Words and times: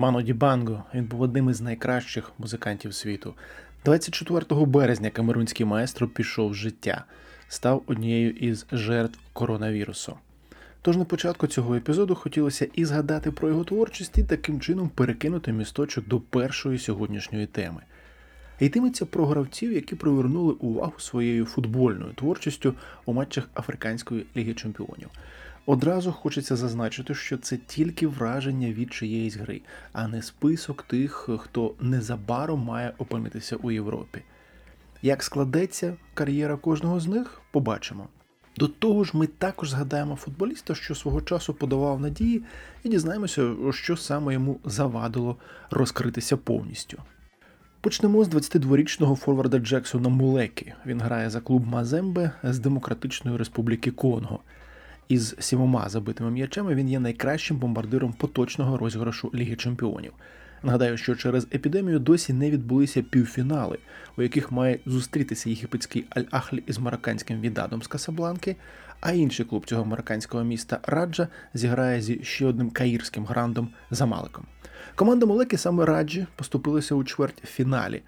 Мано 0.00 0.22
Дібанго 0.22 0.84
він 0.94 1.04
був 1.04 1.20
одним 1.20 1.50
із 1.50 1.60
найкращих 1.60 2.32
музикантів 2.38 2.94
світу. 2.94 3.34
24 3.84 4.66
березня 4.66 5.10
камерунський 5.10 5.66
маестро 5.66 6.08
пішов 6.08 6.54
з 6.54 6.56
життя, 6.56 7.04
став 7.48 7.82
однією 7.86 8.30
із 8.30 8.66
жертв 8.72 9.18
коронавірусу. 9.32 10.16
Тож 10.82 10.96
на 10.96 11.04
початку 11.04 11.46
цього 11.46 11.74
епізоду 11.74 12.14
хотілося 12.14 12.68
і 12.74 12.84
згадати 12.84 13.30
про 13.30 13.48
його 13.48 13.64
творчість 13.64 14.18
і 14.18 14.24
таким 14.24 14.60
чином 14.60 14.88
перекинути 14.88 15.52
місточок 15.52 16.08
до 16.08 16.20
першої 16.20 16.78
сьогоднішньої 16.78 17.46
теми. 17.46 17.82
Йтиметься 18.60 19.06
про 19.06 19.26
гравців, 19.26 19.72
які 19.72 19.94
привернули 19.94 20.52
увагу 20.52 20.94
своєю 20.98 21.44
футбольною 21.44 22.12
творчістю 22.12 22.74
у 23.04 23.12
матчах 23.12 23.48
Африканської 23.54 24.26
ліги 24.36 24.54
чемпіонів. 24.54 25.08
Одразу 25.70 26.12
хочеться 26.12 26.56
зазначити, 26.56 27.14
що 27.14 27.38
це 27.38 27.56
тільки 27.56 28.06
враження 28.06 28.72
від 28.72 28.92
чиєїсь 28.92 29.36
гри, 29.36 29.60
а 29.92 30.08
не 30.08 30.22
список 30.22 30.82
тих, 30.82 31.28
хто 31.38 31.74
незабаром 31.80 32.60
має 32.60 32.92
опинитися 32.98 33.56
у 33.56 33.70
Європі. 33.70 34.22
Як 35.02 35.22
складеться 35.22 35.96
кар'єра 36.14 36.56
кожного 36.56 37.00
з 37.00 37.06
них, 37.06 37.40
побачимо. 37.50 38.08
До 38.56 38.68
того 38.68 39.04
ж, 39.04 39.10
ми 39.14 39.26
також 39.26 39.70
згадаємо 39.70 40.16
футболіста, 40.16 40.74
що 40.74 40.94
свого 40.94 41.20
часу 41.20 41.54
подавав 41.54 42.00
надії, 42.00 42.42
і 42.84 42.88
дізнаємося, 42.88 43.54
що 43.70 43.96
саме 43.96 44.32
йому 44.32 44.60
завадило 44.64 45.36
розкритися 45.70 46.36
повністю. 46.36 47.02
Почнемо 47.80 48.24
з 48.24 48.28
22-річного 48.28 49.16
форварда 49.16 49.58
Джексона 49.58 50.08
Мулекі. 50.08 50.74
Він 50.86 51.00
грає 51.00 51.30
за 51.30 51.40
клуб 51.40 51.66
Мазембе 51.66 52.30
з 52.42 52.58
Демократичної 52.58 53.36
Республіки 53.36 53.90
Конго. 53.90 54.40
Із 55.10 55.36
сімома 55.38 55.88
забитими 55.88 56.30
м'ячами 56.30 56.74
він 56.74 56.90
є 56.90 57.00
найкращим 57.00 57.56
бомбардиром 57.56 58.12
поточного 58.12 58.78
розіграшу 58.78 59.30
Ліги 59.34 59.56
Чемпіонів. 59.56 60.12
Нагадаю, 60.62 60.96
що 60.96 61.16
через 61.16 61.46
епідемію 61.54 61.98
досі 61.98 62.32
не 62.32 62.50
відбулися 62.50 63.02
півфінали, 63.02 63.78
у 64.16 64.22
яких 64.22 64.52
має 64.52 64.78
зустрітися 64.86 65.50
єгипетський 65.50 66.04
Аль-Ахлі 66.10 66.62
із 66.66 66.78
марокканським 66.78 67.40
відадом 67.40 67.82
з 67.82 67.86
Касабланки, 67.86 68.56
а 69.00 69.12
інший 69.12 69.46
клуб 69.46 69.66
цього 69.66 69.84
марокканського 69.84 70.44
міста 70.44 70.80
Раджа 70.82 71.28
зіграє 71.54 72.02
зі 72.02 72.20
ще 72.24 72.46
одним 72.46 72.70
каїрським 72.70 73.24
грандом 73.26 73.68
Замаликом. 73.90 74.44
Команда 74.94 75.26
Молеки 75.26 75.58
саме 75.58 75.84
Раджі 75.84 76.26
поступилася 76.36 76.94
у 76.94 77.04
чверть 77.04 77.42
фіналі. 77.44 78.02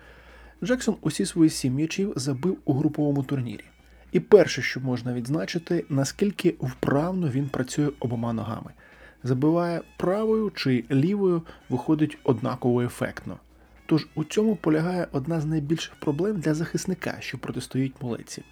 Джексон 0.64 0.96
усі 1.00 1.26
свої 1.26 1.50
сім 1.50 1.74
м'ячів 1.74 2.12
забив 2.16 2.58
у 2.64 2.74
груповому 2.74 3.22
турнірі. 3.22 3.64
І 4.12 4.20
перше, 4.20 4.62
що 4.62 4.80
можна 4.80 5.12
відзначити, 5.14 5.84
наскільки 5.88 6.54
вправно 6.60 7.28
він 7.28 7.48
працює 7.48 7.90
обома 8.00 8.32
ногами. 8.32 8.70
Забиває 9.24 9.80
правою 9.96 10.52
чи 10.54 10.84
лівою, 10.90 11.42
виходить 11.68 12.18
однаково 12.24 12.82
ефектно. 12.82 13.36
Тож 13.86 14.06
у 14.14 14.24
цьому 14.24 14.56
полягає 14.56 15.08
одна 15.12 15.40
з 15.40 15.44
найбільших 15.44 15.94
проблем 15.94 16.40
для 16.40 16.54
захисника, 16.54 17.16
що 17.20 17.38
протистоїть 17.38 18.02
молеці. 18.02 18.42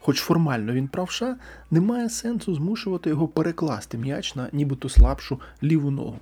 Хоч 0.00 0.20
формально 0.20 0.72
він 0.72 0.88
правша, 0.88 1.36
немає 1.70 2.10
сенсу 2.10 2.54
змушувати 2.54 3.10
його 3.10 3.28
перекласти 3.28 3.98
м'яч 3.98 4.34
на 4.34 4.48
нібито 4.52 4.88
слабшу 4.88 5.40
ліву 5.62 5.90
ногу. 5.90 6.18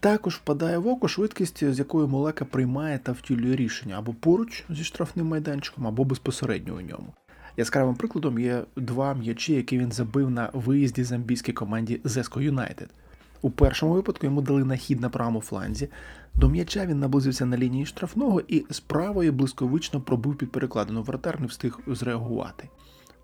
Також 0.00 0.34
впадає 0.34 0.78
в 0.78 0.86
око 0.86 1.08
швидкість, 1.08 1.72
з 1.72 1.78
якою 1.78 2.08
Молека 2.08 2.44
приймає 2.44 2.98
та 2.98 3.12
втілює 3.12 3.56
рішення 3.56 3.98
або 3.98 4.14
поруч 4.14 4.64
зі 4.70 4.84
штрафним 4.84 5.26
майданчиком, 5.26 5.86
або 5.86 6.04
безпосередньо 6.04 6.74
у 6.74 6.80
ньому. 6.80 7.14
Яскравим 7.56 7.94
прикладом 7.94 8.38
є 8.38 8.62
два 8.76 9.14
м'ячі, 9.14 9.54
які 9.54 9.78
він 9.78 9.92
забив 9.92 10.30
на 10.30 10.50
виїзді 10.52 11.04
замбійській 11.04 11.52
команді 11.52 12.00
Зеско 12.04 12.40
Юнайтед. 12.40 12.88
У 13.42 13.50
першому 13.50 13.94
випадку 13.94 14.26
йому 14.26 14.42
дали 14.42 14.64
нахід 14.64 15.00
на 15.00 15.08
правому 15.08 15.40
фланзі. 15.40 15.88
До 16.34 16.48
м'яча 16.48 16.86
він 16.86 17.00
наблизився 17.00 17.46
на 17.46 17.56
лінії 17.56 17.86
штрафного 17.86 18.42
і 18.48 18.64
з 18.70 18.80
правої 18.80 19.30
блисковично 19.30 20.00
пробив 20.00 20.36
під 20.36 20.52
перекладину 20.52 21.02
вратар, 21.02 21.40
не 21.40 21.46
встиг 21.46 21.80
зреагувати. 21.86 22.68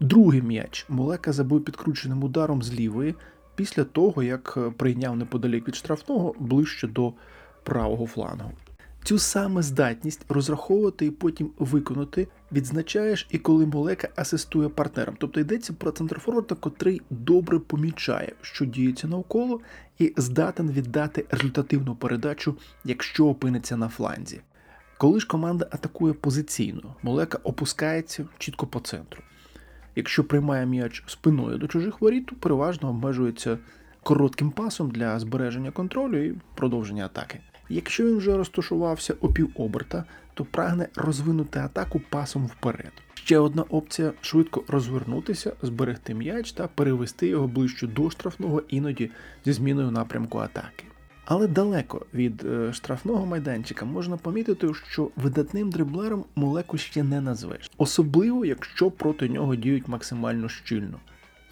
Другий 0.00 0.42
м'яч 0.42 0.86
Мулека 0.88 1.32
забив 1.32 1.64
підкрученим 1.64 2.24
ударом 2.24 2.62
з 2.62 2.72
лівої 2.72 3.14
після 3.54 3.84
того, 3.84 4.22
як 4.22 4.58
прийняв 4.76 5.16
неподалік 5.16 5.68
від 5.68 5.74
штрафного 5.74 6.34
ближче 6.38 6.86
до 6.86 7.12
правого 7.62 8.06
флангу. 8.06 8.52
Цю 9.04 9.18
саме 9.18 9.62
здатність 9.62 10.24
розраховувати 10.28 11.06
і 11.06 11.10
потім 11.10 11.50
виконати 11.58 12.28
відзначаєш 12.52 13.26
і 13.30 13.38
коли 13.38 13.66
Молека 13.66 14.08
асистує 14.16 14.68
партнерам. 14.68 15.14
Тобто 15.18 15.40
йдеться 15.40 15.72
про 15.72 15.90
центрфорварда, 15.90 16.54
котрий 16.54 17.02
добре 17.10 17.58
помічає, 17.58 18.32
що 18.42 18.64
діється 18.64 19.06
навколо, 19.06 19.60
і 19.98 20.14
здатен 20.16 20.70
віддати 20.70 21.26
результативну 21.30 21.94
передачу, 21.94 22.56
якщо 22.84 23.26
опиниться 23.26 23.76
на 23.76 23.88
фланзі. 23.88 24.40
Коли 24.98 25.20
ж 25.20 25.26
команда 25.26 25.68
атакує 25.70 26.12
позиційно, 26.12 26.96
Молека 27.02 27.38
опускається 27.44 28.26
чітко 28.38 28.66
по 28.66 28.80
центру. 28.80 29.22
Якщо 29.96 30.24
приймає 30.24 30.66
м'яч 30.66 31.04
спиною 31.06 31.58
до 31.58 31.68
чужих 31.68 32.00
воріт, 32.00 32.26
то 32.26 32.36
переважно 32.36 32.88
обмежується 32.88 33.58
коротким 34.02 34.50
пасом 34.50 34.90
для 34.90 35.18
збереження 35.18 35.70
контролю 35.70 36.24
і 36.24 36.34
продовження 36.54 37.04
атаки. 37.04 37.40
Якщо 37.68 38.04
він 38.04 38.16
вже 38.16 38.36
розташувався 38.36 39.14
у 39.20 39.32
півоберта, 39.32 40.04
то 40.34 40.44
прагне 40.44 40.88
розвинути 40.96 41.58
атаку 41.58 42.00
пасом 42.10 42.46
вперед. 42.46 42.92
Ще 43.14 43.38
одна 43.38 43.62
опція 43.62 44.12
швидко 44.20 44.64
розвернутися, 44.68 45.52
зберегти 45.62 46.14
м'яч 46.14 46.52
та 46.52 46.68
перевести 46.68 47.26
його 47.26 47.48
ближче 47.48 47.86
до 47.86 48.10
штрафного, 48.10 48.62
іноді 48.68 49.10
зі 49.44 49.52
зміною 49.52 49.90
напрямку 49.90 50.38
атаки. 50.38 50.84
Але 51.24 51.46
далеко 51.46 52.06
від 52.14 52.44
е, 52.44 52.72
штрафного 52.72 53.26
майданчика 53.26 53.84
можна 53.84 54.16
помітити, 54.16 54.68
що 54.90 55.10
видатним 55.16 55.70
дриблером 55.70 56.24
молеку 56.36 56.78
ще 56.78 57.02
не 57.02 57.20
назвеш, 57.20 57.70
особливо 57.78 58.44
якщо 58.44 58.90
проти 58.90 59.28
нього 59.28 59.56
діють 59.56 59.88
максимально 59.88 60.48
щільно. 60.48 61.00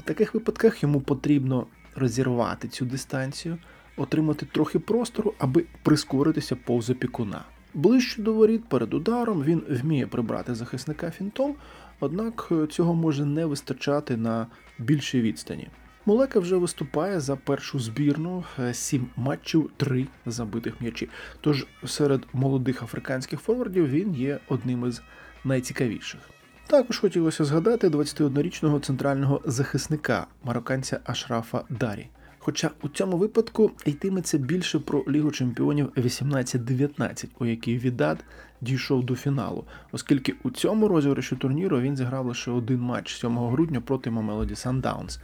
У 0.01 0.03
таких 0.03 0.35
випадках 0.35 0.83
йому 0.83 1.01
потрібно 1.01 1.67
розірвати 1.95 2.69
цю 2.69 2.85
дистанцію, 2.85 3.59
отримати 3.97 4.47
трохи 4.47 4.79
простору, 4.79 5.35
аби 5.39 5.65
прискоритися 5.83 6.57
повз 6.57 6.91
опікуна. 6.91 7.45
Ближче 7.75 8.23
до 8.23 8.33
воріт 8.33 8.65
перед 8.65 8.95
ударом 8.95 9.43
він 9.43 9.63
вміє 9.69 10.07
прибрати 10.07 10.55
захисника 10.55 11.11
фінтом, 11.11 11.55
однак 12.01 12.49
е, 12.53 12.67
цього 12.67 12.95
може 12.95 13.25
не 13.25 13.47
вистачати 13.47 14.17
на 14.17 14.47
більшій 14.79 15.21
відстані. 15.21 15.69
Мулека 16.07 16.41
вже 16.41 16.57
виступає 16.57 17.21
за 17.21 17.37
першу 17.37 17.79
збірну, 17.79 18.45
е, 18.59 18.75
сім 18.75 19.07
матчів, 19.17 19.71
три 19.77 20.07
забитих 20.27 20.81
м'ячі. 20.81 21.09
Тож 21.41 21.67
серед 21.87 22.27
молодих 22.33 22.83
африканських 22.83 23.41
форвардів 23.41 23.89
він 23.89 24.15
є 24.15 24.39
одним 24.49 24.89
із 24.89 25.03
найцікавіших. 25.45 26.21
Також 26.67 26.99
хотілося 26.99 27.45
згадати 27.45 27.89
21-річного 27.89 28.81
центрального 28.81 29.41
захисника 29.45 30.27
марокканця 30.45 31.01
Ашрафа 31.05 31.65
Дарі. 31.71 32.09
Хоча 32.47 32.71
у 32.83 32.89
цьому 32.89 33.17
випадку 33.17 33.71
йтиметься 33.85 34.39
більше 34.39 34.79
про 34.79 35.05
Лігу 35.09 35.31
чемпіонів 35.31 35.89
18-19, 35.97 37.27
у 37.39 37.47
якій 37.47 37.79
Відад 37.79 38.25
дійшов 38.61 39.05
до 39.05 39.17
фіналу, 39.17 39.65
оскільки 39.93 40.35
у 40.43 40.51
цьому 40.51 40.89
розіграші 40.89 41.37
турніру 41.37 41.81
він 41.81 41.97
зіграв 41.97 42.27
лише 42.27 42.51
один 42.51 42.81
матч 42.81 43.15
7 43.15 43.39
грудня 43.39 43.81
проти 43.81 44.11
Мамелоді 44.11 44.55
Сандаунс. 44.55 45.21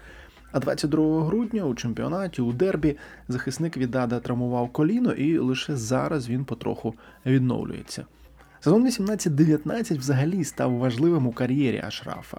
А 0.53 0.61
22 0.61 1.25
грудня 1.25 1.65
у 1.65 1.75
чемпіонаті 1.75 2.43
у 2.43 2.53
Дербі 2.53 2.97
захисник 3.29 3.77
Відада 3.77 4.21
травмував 4.21 4.73
коліно, 4.73 5.13
і 5.13 5.39
лише 5.39 5.77
зараз 5.77 6.29
він 6.29 6.45
потроху 6.45 6.95
відновлюється. 7.27 8.07
Сезон 8.61 8.87
18-19 8.87 9.99
взагалі 9.99 10.45
став 10.45 10.77
важливим 10.77 11.27
у 11.27 11.33
кар'єрі 11.33 11.83
Ашрафа. 11.87 12.39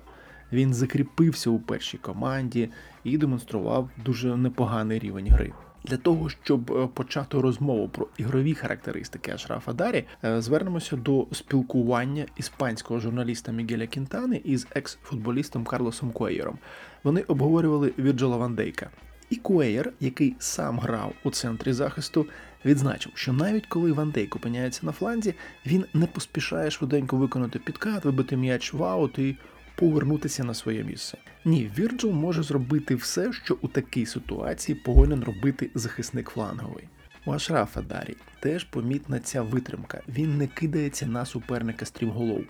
Він 0.54 0.74
закріпився 0.74 1.50
у 1.50 1.60
першій 1.60 1.98
команді 1.98 2.70
і 3.04 3.18
демонстрував 3.18 3.90
дуже 4.06 4.38
непоганий 4.38 5.00
рівень 5.00 5.28
гри. 5.28 5.54
Для 5.86 5.98
того 5.98 6.30
щоб 6.30 6.72
е, 6.72 6.88
почати 6.94 7.42
розмову 7.42 7.90
про 7.90 8.08
ігрові 8.18 8.54
характеристики 8.54 9.32
Ашрафа 9.32 9.74
Дарі, 9.74 10.06
е, 10.24 10.42
звернемося 10.42 10.96
до 10.96 11.28
спілкування 11.32 12.26
іспанського 12.38 13.00
журналіста 13.00 13.52
Мігеля 13.52 13.88
Кінтани 13.88 14.42
із 14.44 14.68
екс-футболістом 14.76 15.64
Карлосом 15.64 16.12
Куейером. 16.12 16.58
Вони 17.04 17.22
обговорювали 17.22 17.94
Вірджила 18.00 18.38
Ван 18.38 18.56
Дейка. 18.56 18.90
І 19.30 19.36
Куейер, 19.36 19.94
який 20.00 20.36
сам 20.40 20.80
грав 20.80 21.14
у 21.24 21.32
центрі 21.32 21.74
захисту, 21.74 22.26
відзначив, 22.66 23.12
що 23.16 23.34
навіть 23.34 23.66
коли 23.66 23.92
Ван 23.92 24.12
Дейк 24.12 24.36
опиняється 24.36 24.86
на 24.86 24.92
фланзі, 24.92 25.34
він 25.66 25.86
не 25.94 26.08
поспішає 26.08 26.72
швиденько 26.72 27.18
виконати 27.18 27.60
підкат, 27.60 28.06
вибити 28.06 28.38
м'яч 28.38 28.74
в 28.74 28.84
аут 28.84 29.20
і 29.20 29.38
повернутися 29.84 30.44
на 30.44 30.54
своє 30.54 30.84
місце. 30.84 31.18
Ні, 31.46 31.72
Вірджил 31.78 32.12
може 32.12 32.44
зробити 32.44 32.96
все, 32.96 33.34
що 33.34 33.58
у 33.62 33.68
такій 33.68 34.06
ситуації 34.06 34.76
повинен 34.76 35.24
робити 35.24 35.70
захисник 35.76 36.30
фланговий. 36.30 36.84
У 37.26 37.32
Ашрафа 37.32 37.82
Дарі 37.82 38.16
теж 38.40 38.64
помітна 38.64 39.20
ця 39.20 39.42
витримка. 39.42 40.02
Він 40.08 40.38
не 40.38 40.48
кидається 40.48 41.06
на 41.06 41.26
суперника 41.26 41.86
стрімголов. 41.86 42.44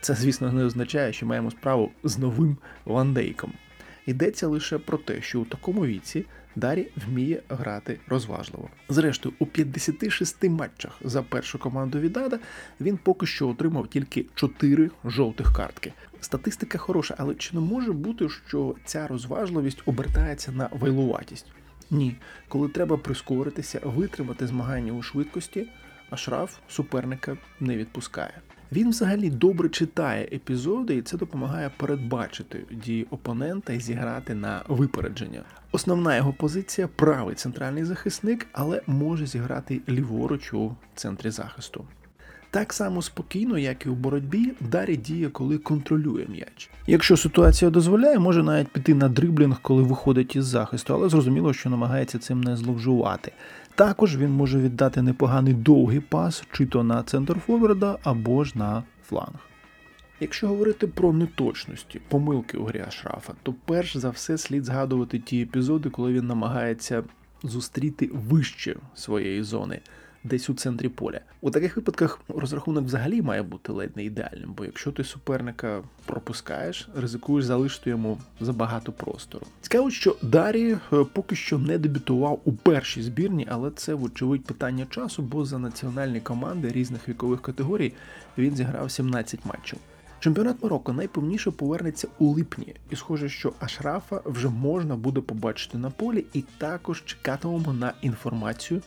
Це, 0.00 0.14
звісно, 0.14 0.52
не 0.52 0.64
означає, 0.64 1.12
що 1.12 1.26
маємо 1.26 1.50
справу 1.50 1.90
з 2.04 2.18
новим 2.18 2.56
вандейком. 2.84 3.52
Йдеться 4.06 4.46
лише 4.46 4.78
про 4.78 4.98
те, 4.98 5.22
що 5.22 5.40
у 5.40 5.44
такому 5.44 5.86
віці 5.86 6.24
Дарі 6.56 6.88
вміє 7.06 7.42
грати 7.48 8.00
розважливо. 8.08 8.68
Зрештою, 8.88 9.34
у 9.38 9.46
56 9.46 10.44
матчах 10.44 11.00
за 11.04 11.22
першу 11.22 11.58
команду 11.58 11.98
Відада 11.98 12.38
він 12.80 12.96
поки 12.96 13.26
що 13.26 13.48
отримав 13.48 13.88
тільки 13.88 14.26
4 14.34 14.90
жовтих 15.04 15.52
картки. 15.52 15.92
Статистика 16.20 16.78
хороша, 16.78 17.14
але 17.18 17.34
чи 17.34 17.54
не 17.54 17.60
може 17.60 17.92
бути, 17.92 18.28
що 18.28 18.74
ця 18.84 19.06
розважливість 19.06 19.82
обертається 19.86 20.52
на 20.52 20.68
вайлуватість? 20.72 21.46
Ні, 21.90 22.16
коли 22.48 22.68
треба 22.68 22.96
прискоритися, 22.96 23.80
витримати 23.84 24.46
змагання 24.46 24.92
у 24.92 25.02
швидкості, 25.02 25.68
а 26.10 26.16
шраф 26.16 26.56
суперника 26.68 27.36
не 27.60 27.76
відпускає. 27.76 28.40
Він 28.72 28.90
взагалі 28.90 29.30
добре 29.30 29.68
читає 29.68 30.28
епізоди, 30.32 30.96
і 30.96 31.02
це 31.02 31.16
допомагає 31.16 31.70
передбачити 31.76 32.64
дії 32.70 33.06
опонента 33.10 33.72
і 33.72 33.80
зіграти 33.80 34.34
на 34.34 34.62
випередження. 34.68 35.44
Основна 35.72 36.16
його 36.16 36.32
позиція 36.32 36.88
правий 36.88 37.34
центральний 37.34 37.84
захисник, 37.84 38.46
але 38.52 38.82
може 38.86 39.26
зіграти 39.26 39.80
ліворуч 39.88 40.54
у 40.54 40.76
центрі 40.94 41.30
захисту. 41.30 41.84
Так 42.50 42.72
само 42.72 43.02
спокійно, 43.02 43.58
як 43.58 43.86
і 43.86 43.88
у 43.88 43.94
боротьбі, 43.94 44.52
Дарі 44.60 44.96
діє, 44.96 45.28
коли 45.28 45.58
контролює 45.58 46.26
м'яч. 46.28 46.70
Якщо 46.86 47.16
ситуація 47.16 47.70
дозволяє, 47.70 48.18
може 48.18 48.42
навіть 48.42 48.68
піти 48.68 48.94
на 48.94 49.08
дриблінг, 49.08 49.58
коли 49.62 49.82
виходить 49.82 50.36
із 50.36 50.44
захисту, 50.44 50.94
але 50.94 51.08
зрозуміло, 51.08 51.52
що 51.52 51.70
намагається 51.70 52.18
цим 52.18 52.40
не 52.40 52.56
зловживати. 52.56 53.32
Також 53.74 54.16
він 54.16 54.30
може 54.30 54.58
віддати 54.58 55.02
непоганий 55.02 55.54
довгий 55.54 56.00
пас, 56.00 56.44
чи 56.52 56.66
то 56.66 56.84
на 56.84 57.02
центр 57.02 57.40
форварда, 57.46 57.98
або 58.02 58.44
ж 58.44 58.58
на 58.58 58.82
фланг. 59.08 59.38
Якщо 60.20 60.48
говорити 60.48 60.86
про 60.86 61.12
неточності, 61.12 62.00
помилки 62.08 62.58
у 62.58 62.64
грі 62.64 62.84
Ашрафа, 62.88 63.32
то 63.42 63.54
перш 63.64 63.96
за 63.96 64.10
все 64.10 64.38
слід 64.38 64.64
згадувати 64.64 65.18
ті 65.18 65.42
епізоди, 65.42 65.90
коли 65.90 66.12
він 66.12 66.26
намагається 66.26 67.02
зустріти 67.42 68.10
вище 68.12 68.76
своєї 68.94 69.42
зони 69.42 69.80
десь 70.24 70.50
у 70.50 70.54
центрі 70.54 70.88
поля. 70.88 71.20
У 71.40 71.50
таких 71.50 71.76
випадках 71.76 72.20
розрахунок 72.28 72.84
взагалі 72.84 73.22
має 73.22 73.42
бути 73.42 73.72
ледь 73.72 73.96
не 73.96 74.04
ідеальним, 74.04 74.52
бо 74.56 74.64
якщо 74.64 74.92
ти 74.92 75.04
суперника 75.04 75.82
пропускаєш, 76.06 76.88
ризикуєш 76.96 77.44
залишити 77.44 77.90
йому 77.90 78.18
забагато 78.40 78.92
простору. 78.92 79.46
Цікаво, 79.60 79.90
що 79.90 80.16
Дарі 80.22 80.76
е, 80.92 81.04
поки 81.12 81.36
що 81.36 81.58
не 81.58 81.78
дебютував 81.78 82.40
у 82.44 82.52
першій 82.52 83.02
збірні, 83.02 83.46
але 83.50 83.70
це 83.70 83.94
вочевидь 83.94 84.44
питання 84.44 84.86
часу, 84.90 85.22
бо 85.22 85.44
за 85.44 85.58
національні 85.58 86.20
команди 86.20 86.68
різних 86.68 87.08
вікових 87.08 87.42
категорій 87.42 87.92
він 88.38 88.56
зіграв 88.56 88.90
17 88.90 89.40
матчів. 89.44 89.78
Чемпіонат 90.20 90.62
Марокко 90.62 90.92
найповніше 90.92 91.50
повернеться 91.50 92.08
у 92.18 92.26
липні, 92.26 92.74
і 92.90 92.96
схоже, 92.96 93.28
що 93.28 93.52
Ашрафа 93.60 94.20
вже 94.24 94.48
можна 94.48 94.96
буде 94.96 95.20
побачити 95.20 95.78
на 95.78 95.90
полі, 95.90 96.24
і 96.32 96.44
також 96.58 97.04
чекатимемо 97.04 97.72
на 97.72 97.92
інформацію 98.02 98.82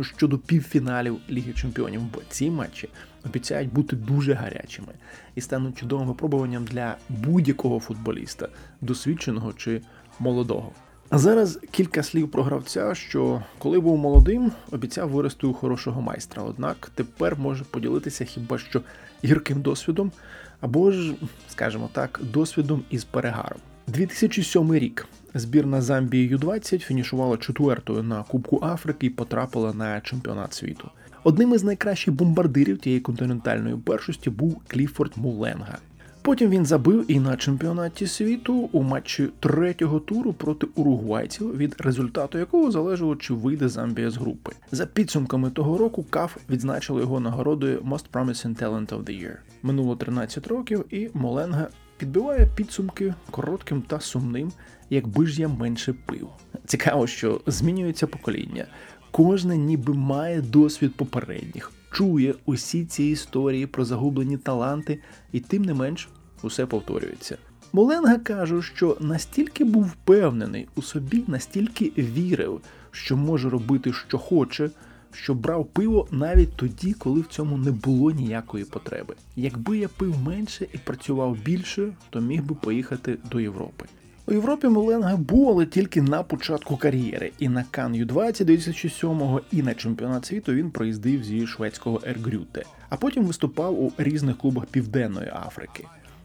щодо 0.00 0.38
півфіналів 0.38 1.18
Ліги 1.30 1.52
Чемпіонів, 1.52 2.00
бо 2.14 2.20
ці 2.28 2.50
матчі 2.50 2.88
обіцяють 3.24 3.72
бути 3.72 3.96
дуже 3.96 4.34
гарячими 4.34 4.92
і 5.34 5.40
стануть 5.40 5.78
чудовим 5.78 6.08
випробуванням 6.08 6.64
для 6.64 6.96
будь-якого 7.08 7.80
футболіста, 7.80 8.48
досвідченого 8.80 9.52
чи 9.52 9.82
молодого. 10.18 10.72
А 11.10 11.18
зараз 11.18 11.58
кілька 11.70 12.02
слів 12.02 12.30
про 12.30 12.42
гравця, 12.42 12.94
що 12.94 13.42
коли 13.58 13.80
був 13.80 13.98
молодим, 13.98 14.52
обіцяв 14.70 15.10
вирости 15.10 15.46
у 15.46 15.54
хорошого 15.54 16.00
майстра. 16.00 16.42
Однак 16.42 16.90
тепер 16.94 17.36
може 17.38 17.64
поділитися 17.64 18.24
хіба 18.24 18.58
що 18.58 18.82
гірким 19.24 19.62
досвідом, 19.62 20.12
або 20.60 20.90
ж, 20.90 21.14
скажімо 21.48 21.88
так, 21.92 22.20
досвідом 22.22 22.84
із 22.90 23.04
перегаром. 23.04 23.60
2007 23.86 24.74
рік 24.74 25.06
збірна 25.34 25.82
Замбії 25.82 26.28
Ю-20 26.28 26.78
фінішувала 26.78 27.36
четвертою 27.36 28.02
на 28.02 28.22
Кубку 28.22 28.60
Африки 28.62 29.06
і 29.06 29.10
потрапила 29.10 29.72
на 29.72 30.00
чемпіонат 30.00 30.54
світу. 30.54 30.90
Одним 31.24 31.54
із 31.54 31.64
найкращих 31.64 32.14
бомбардирів 32.14 32.78
тієї 32.78 33.00
континентальної 33.00 33.76
першості 33.76 34.30
був 34.30 34.62
Кліфорд 34.68 35.12
Муленга. 35.16 35.78
Потім 36.22 36.50
він 36.50 36.66
забив 36.66 37.04
і 37.08 37.20
на 37.20 37.36
чемпіонаті 37.36 38.06
світу 38.06 38.68
у 38.72 38.82
матчі 38.82 39.28
третього 39.40 40.00
туру 40.00 40.32
проти 40.32 40.66
уругвайців, 40.74 41.56
від 41.56 41.76
результату 41.78 42.38
якого 42.38 42.70
залежало, 42.70 43.16
чи 43.16 43.34
вийде 43.34 43.68
Замбія 43.68 44.10
з 44.10 44.16
групи. 44.16 44.52
За 44.72 44.86
підсумками 44.86 45.50
того 45.50 45.78
року 45.78 46.04
КАФ 46.10 46.36
відзначили 46.50 47.00
його 47.00 47.20
нагородою 47.20 47.80
Most 47.80 48.04
Promising 48.12 48.62
Talent 48.62 48.88
of 48.88 49.04
the 49.04 49.22
Year. 49.22 49.36
Минуло 49.62 49.96
13 49.96 50.46
років, 50.46 50.84
і 50.90 51.08
Моленга 51.14 51.68
підбиває 51.96 52.48
підсумки 52.54 53.14
коротким 53.30 53.82
та 53.82 54.00
сумним, 54.00 54.52
якби 54.90 55.26
ж 55.26 55.40
я 55.40 55.48
менше 55.48 55.94
пив. 56.06 56.28
Цікаво, 56.64 57.06
що 57.06 57.40
змінюється 57.46 58.06
покоління. 58.06 58.66
Кожне 59.10 59.56
ніби 59.56 59.94
має 59.94 60.40
досвід 60.40 60.94
попередніх, 60.94 61.72
чує 61.90 62.34
усі 62.44 62.84
ці 62.84 63.04
історії 63.04 63.66
про 63.66 63.84
загублені 63.84 64.36
таланти, 64.36 64.98
і 65.32 65.40
тим 65.40 65.64
не 65.64 65.74
менш 65.74 66.08
усе 66.42 66.66
повторюється. 66.66 67.38
Моленга 67.72 68.18
каже, 68.18 68.62
що 68.62 68.96
настільки 69.00 69.64
був 69.64 69.84
впевнений 69.84 70.68
у 70.74 70.82
собі, 70.82 71.24
настільки 71.26 71.92
вірив, 71.98 72.60
що 72.90 73.16
може 73.16 73.50
робити, 73.50 73.92
що 73.92 74.18
хоче, 74.18 74.70
що 75.16 75.34
брав 75.34 75.66
пиво 75.66 76.08
навіть 76.10 76.56
тоді, 76.56 76.92
коли 76.92 77.20
в 77.20 77.26
цьому 77.26 77.56
не 77.56 77.70
було 77.70 78.10
ніякої 78.10 78.64
потреби. 78.64 79.14
Якби 79.36 79.78
я 79.78 79.88
пив 79.88 80.22
менше 80.22 80.66
і 80.72 80.78
працював 80.78 81.36
більше, 81.36 81.92
то 82.10 82.20
міг 82.20 82.42
би 82.42 82.54
поїхати 82.54 83.18
до 83.30 83.40
Європи. 83.40 83.84
У 84.26 84.32
Європі 84.32 84.68
Моленга 84.68 85.16
був, 85.16 85.48
але 85.48 85.66
тільки 85.66 86.02
на 86.02 86.22
початку 86.22 86.76
кар'єри. 86.76 87.32
І 87.38 87.48
на 87.48 87.64
Кан 87.70 87.94
Ю-20 87.94 88.44
2007-го, 88.44 89.40
і 89.52 89.62
на 89.62 89.74
чемпіонат 89.74 90.26
світу 90.26 90.52
він 90.52 90.70
проїздив 90.70 91.24
зі 91.24 91.46
шведського 91.46 92.00
Ергрюте, 92.06 92.64
а 92.88 92.96
потім 92.96 93.24
виступав 93.24 93.82
у 93.82 93.92
різних 93.98 94.38
клубах 94.38 94.66
Південної 94.66 95.32
Африки. 95.46 95.84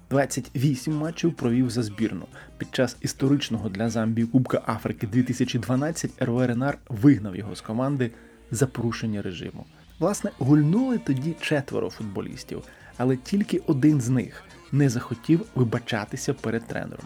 28 0.09 0.95
матчів 0.95 1.33
провів 1.33 1.69
за 1.69 1.83
збірну. 1.83 2.25
Під 2.57 2.75
час 2.75 2.97
історичного 3.01 3.69
для 3.69 3.89
Замбії 3.89 4.27
Кубка 4.27 4.61
Африки 4.67 5.07
2012 5.07 6.11
РВРНР 6.21 6.77
вигнав 6.89 7.35
його 7.35 7.55
з 7.55 7.61
команди 7.61 8.11
за 8.51 8.67
порушення 8.67 9.21
режиму. 9.21 9.65
Власне, 9.99 10.31
гульнули 10.39 10.97
тоді 10.97 11.35
четверо 11.41 11.89
футболістів, 11.89 12.63
але 12.97 13.17
тільки 13.17 13.61
один 13.67 14.01
з 14.01 14.09
них 14.09 14.43
не 14.71 14.89
захотів 14.89 15.45
вибачатися 15.55 16.33
перед 16.33 16.67
тренером. 16.67 17.05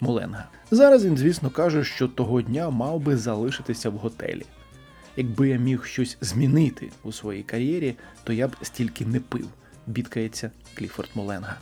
Моленга. 0.00 0.48
Зараз 0.70 1.04
він, 1.04 1.16
звісно, 1.16 1.50
каже, 1.50 1.84
що 1.84 2.08
того 2.08 2.42
дня 2.42 2.70
мав 2.70 3.00
би 3.00 3.16
залишитися 3.16 3.90
в 3.90 3.96
готелі. 3.96 4.46
Якби 5.16 5.48
я 5.48 5.56
міг 5.56 5.84
щось 5.84 6.16
змінити 6.20 6.90
у 7.02 7.12
своїй 7.12 7.42
кар'єрі, 7.42 7.94
то 8.24 8.32
я 8.32 8.48
б 8.48 8.56
стільки 8.62 9.06
не 9.06 9.20
пив, 9.20 9.48
бідкається 9.86 10.50
Кліфорд 10.74 11.10
Моленга. 11.14 11.56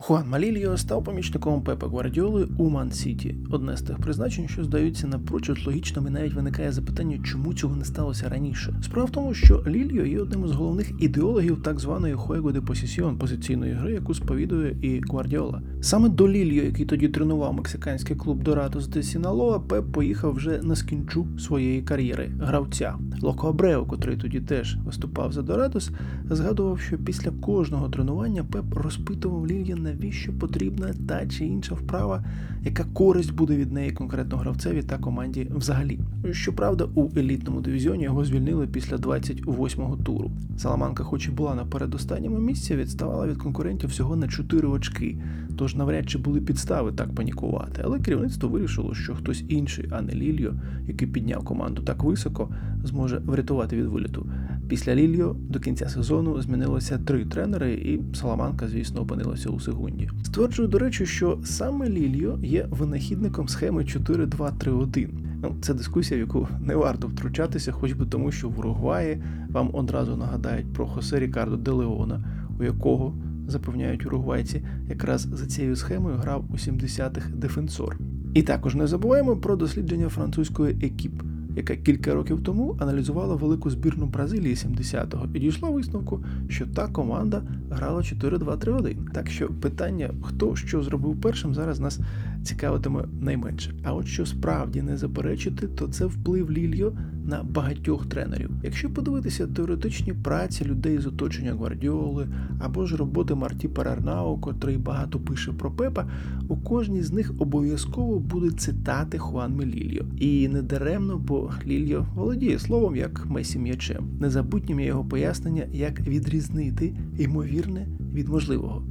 Хуан 0.00 0.28
Малільо 0.28 0.76
став 0.76 1.04
помічником 1.04 1.62
Пепа 1.62 1.88
Гвардіоли 1.88 2.48
у 2.58 2.70
Ман 2.70 2.92
Сіті. 2.92 3.34
Одне 3.50 3.76
з 3.76 3.82
тих 3.82 3.98
призначень, 3.98 4.48
що 4.48 4.64
здаються 4.64 5.06
напрочуд 5.06 5.66
логічними, 5.66 6.10
навіть 6.10 6.34
виникає 6.34 6.72
запитання, 6.72 7.18
чому 7.24 7.54
цього 7.54 7.76
не 7.76 7.84
сталося 7.84 8.28
раніше. 8.28 8.74
Справа 8.84 9.06
в 9.06 9.10
тому, 9.10 9.34
що 9.34 9.64
Лільо 9.66 10.04
є 10.04 10.20
одним 10.20 10.44
із 10.44 10.50
головних 10.50 10.90
ідеологів 10.98 11.62
так 11.62 11.80
званої 11.80 12.14
Хуего 12.14 12.52
де 12.52 12.60
Посісіон 12.60 13.18
позиційної 13.18 13.72
гри, 13.72 13.92
яку 13.92 14.14
сповідує 14.14 14.76
і 14.82 15.00
Гвардіола. 15.00 15.62
Саме 15.80 16.08
до 16.08 16.28
Лільо, 16.28 16.64
який 16.64 16.86
тоді 16.86 17.08
тренував 17.08 17.54
мексиканський 17.54 18.16
клуб 18.16 18.42
Доратос 18.42 18.88
де 18.88 19.02
Сіналоа, 19.02 19.58
Пеп 19.58 19.92
поїхав 19.92 20.32
вже 20.32 20.60
на 20.62 20.76
скінчу 20.76 21.26
своєї 21.38 21.82
кар'єри 21.82 22.30
гравця. 22.40 22.94
Локо 23.22 23.48
Абрео, 23.48 23.86
котрий 23.86 24.16
тоді 24.16 24.40
теж 24.40 24.76
виступав 24.86 25.32
за 25.32 25.42
Доратос, 25.42 25.90
згадував, 26.30 26.80
що 26.80 26.98
після 26.98 27.30
кожного 27.30 27.88
тренування 27.88 28.44
Пеп 28.44 28.74
розпитував 28.74 29.46
Лілья 29.46 29.76
навіщо 29.88 30.32
потрібна 30.32 30.94
та 31.08 31.26
чи 31.26 31.44
інша 31.44 31.74
вправа, 31.74 32.24
яка 32.64 32.84
користь 32.84 33.34
буде 33.34 33.56
від 33.56 33.72
неї 33.72 33.90
конкретно 33.90 34.36
гравцеві 34.36 34.82
та 34.82 34.98
команді 34.98 35.50
взагалі. 35.54 36.00
Щоправда, 36.32 36.88
у 36.94 37.08
елітному 37.16 37.60
дивізіоні 37.60 38.04
його 38.04 38.24
звільнили 38.24 38.66
після 38.66 38.96
28-го 38.96 39.96
туру. 39.96 40.30
Саламанка, 40.56 41.04
хоч 41.04 41.28
і 41.28 41.30
була 41.30 41.54
на 41.54 41.64
передостанньому 41.64 42.38
місці, 42.38 42.76
відставала 42.76 43.26
від 43.26 43.36
конкурентів 43.36 43.90
всього 43.90 44.16
на 44.16 44.28
4 44.28 44.68
очки, 44.68 45.18
тож 45.56 45.74
навряд 45.74 46.10
чи 46.10 46.18
були 46.18 46.40
підстави 46.40 46.92
так 46.92 47.14
панікувати. 47.14 47.82
Але 47.84 48.00
керівництво 48.00 48.48
вирішило, 48.48 48.94
що 48.94 49.14
хтось 49.14 49.44
інший, 49.48 49.88
а 49.90 50.02
не 50.02 50.12
Лільо, 50.12 50.54
який 50.88 51.08
підняв 51.08 51.44
команду 51.44 51.82
так 51.82 52.02
високо, 52.02 52.48
зможе 52.84 53.22
врятувати 53.24 53.76
від 53.76 53.86
виліту. 53.86 54.26
Після 54.68 54.94
Лільо 54.94 55.36
до 55.48 55.60
кінця 55.60 55.88
сезону 55.88 56.42
змінилося 56.42 56.98
три 56.98 57.24
тренери, 57.24 57.72
і 57.72 58.00
Саламанка, 58.14 58.68
звісно, 58.68 59.00
опинилася 59.00 59.50
у 59.50 59.60
секунді. 59.60 60.10
Стверджую, 60.22 60.68
до 60.68 60.78
речі, 60.78 61.06
що 61.06 61.38
саме 61.44 61.88
Лільо 61.88 62.38
є 62.42 62.66
винахідником 62.70 63.48
схеми 63.48 63.82
4-2-3-1. 63.82 65.08
Ну, 65.42 65.56
це 65.60 65.74
дискусія, 65.74 66.18
в 66.18 66.20
яку 66.20 66.48
не 66.60 66.74
варто 66.74 67.08
втручатися, 67.08 67.72
хоч 67.72 67.92
би 67.92 68.06
тому, 68.06 68.32
що 68.32 68.48
в 68.48 68.58
Уругваї 68.58 69.22
вам 69.50 69.70
одразу 69.72 70.16
нагадають 70.16 70.72
про 70.72 70.86
Хосе 70.86 71.20
Рікардо 71.20 71.56
де 71.56 71.70
Леона, 71.70 72.24
у 72.60 72.64
якого 72.64 73.14
запевняють 73.46 74.06
уругвайці, 74.06 74.62
якраз 74.88 75.22
за 75.32 75.46
цією 75.46 75.76
схемою 75.76 76.16
грав 76.16 76.44
у 76.50 76.54
70-х 76.54 77.30
дефенсор. 77.34 77.98
І 78.34 78.42
також 78.42 78.74
не 78.74 78.86
забуваємо 78.86 79.36
про 79.36 79.56
дослідження 79.56 80.08
французької 80.08 80.76
екіп 80.82 81.22
яка 81.58 81.76
кілька 81.76 82.14
років 82.14 82.42
тому 82.42 82.76
аналізувала 82.80 83.34
велику 83.34 83.70
збірну 83.70 84.06
Бразилії 84.06 84.54
70-го 84.54 85.26
і 85.34 85.38
дійшла 85.38 85.70
висновку, 85.70 86.24
що 86.48 86.66
та 86.66 86.88
команда 86.88 87.42
грала 87.70 88.00
4-2-3-1. 88.00 88.96
Так 89.12 89.30
що 89.30 89.48
питання, 89.48 90.10
хто 90.22 90.56
що 90.56 90.82
зробив 90.82 91.20
першим, 91.20 91.54
зараз 91.54 91.80
нас 91.80 92.00
цікавитиме 92.42 93.04
найменше. 93.20 93.74
А 93.82 93.92
от 93.92 94.06
що 94.06 94.26
справді 94.26 94.82
не 94.82 94.96
заперечити, 94.96 95.66
то 95.66 95.88
це 95.88 96.06
вплив 96.06 96.52
Лільо 96.52 96.92
на 97.24 97.42
багатьох 97.42 98.06
тренерів. 98.06 98.50
Якщо 98.62 98.90
подивитися 98.90 99.46
теоретичні 99.46 100.12
праці 100.12 100.64
людей 100.64 100.98
з 100.98 101.06
оточення 101.06 101.52
Гвардіоли 101.52 102.28
або 102.60 102.86
ж 102.86 102.96
роботи 102.96 103.34
Марті 103.34 103.68
Парарнау, 103.68 104.38
котрий 104.38 104.76
багато 104.76 105.20
пише 105.20 105.52
про 105.52 105.70
Пепа, 105.70 106.10
у 106.48 106.56
кожній 106.56 107.02
з 107.02 107.12
них 107.12 107.32
обов'язково 107.38 108.18
будуть 108.18 108.60
цитати 108.60 109.18
Хуанми 109.18 109.64
Лільо. 109.64 110.04
І 110.16 110.48
не 110.48 110.62
даремно, 110.62 111.18
бо 111.18 111.50
Лільо 111.66 112.06
володіє 112.14 112.58
словом 112.58 112.96
як 112.96 113.26
Месі 113.26 113.58
м'ячем. 113.58 114.04
Незабутнім 114.20 114.80
є 114.80 114.86
його 114.86 115.04
пояснення, 115.04 115.64
як 115.72 116.00
відрізнити 116.00 116.94
ймовірне 117.18 117.86
від 118.14 118.28
можливого. 118.28 118.82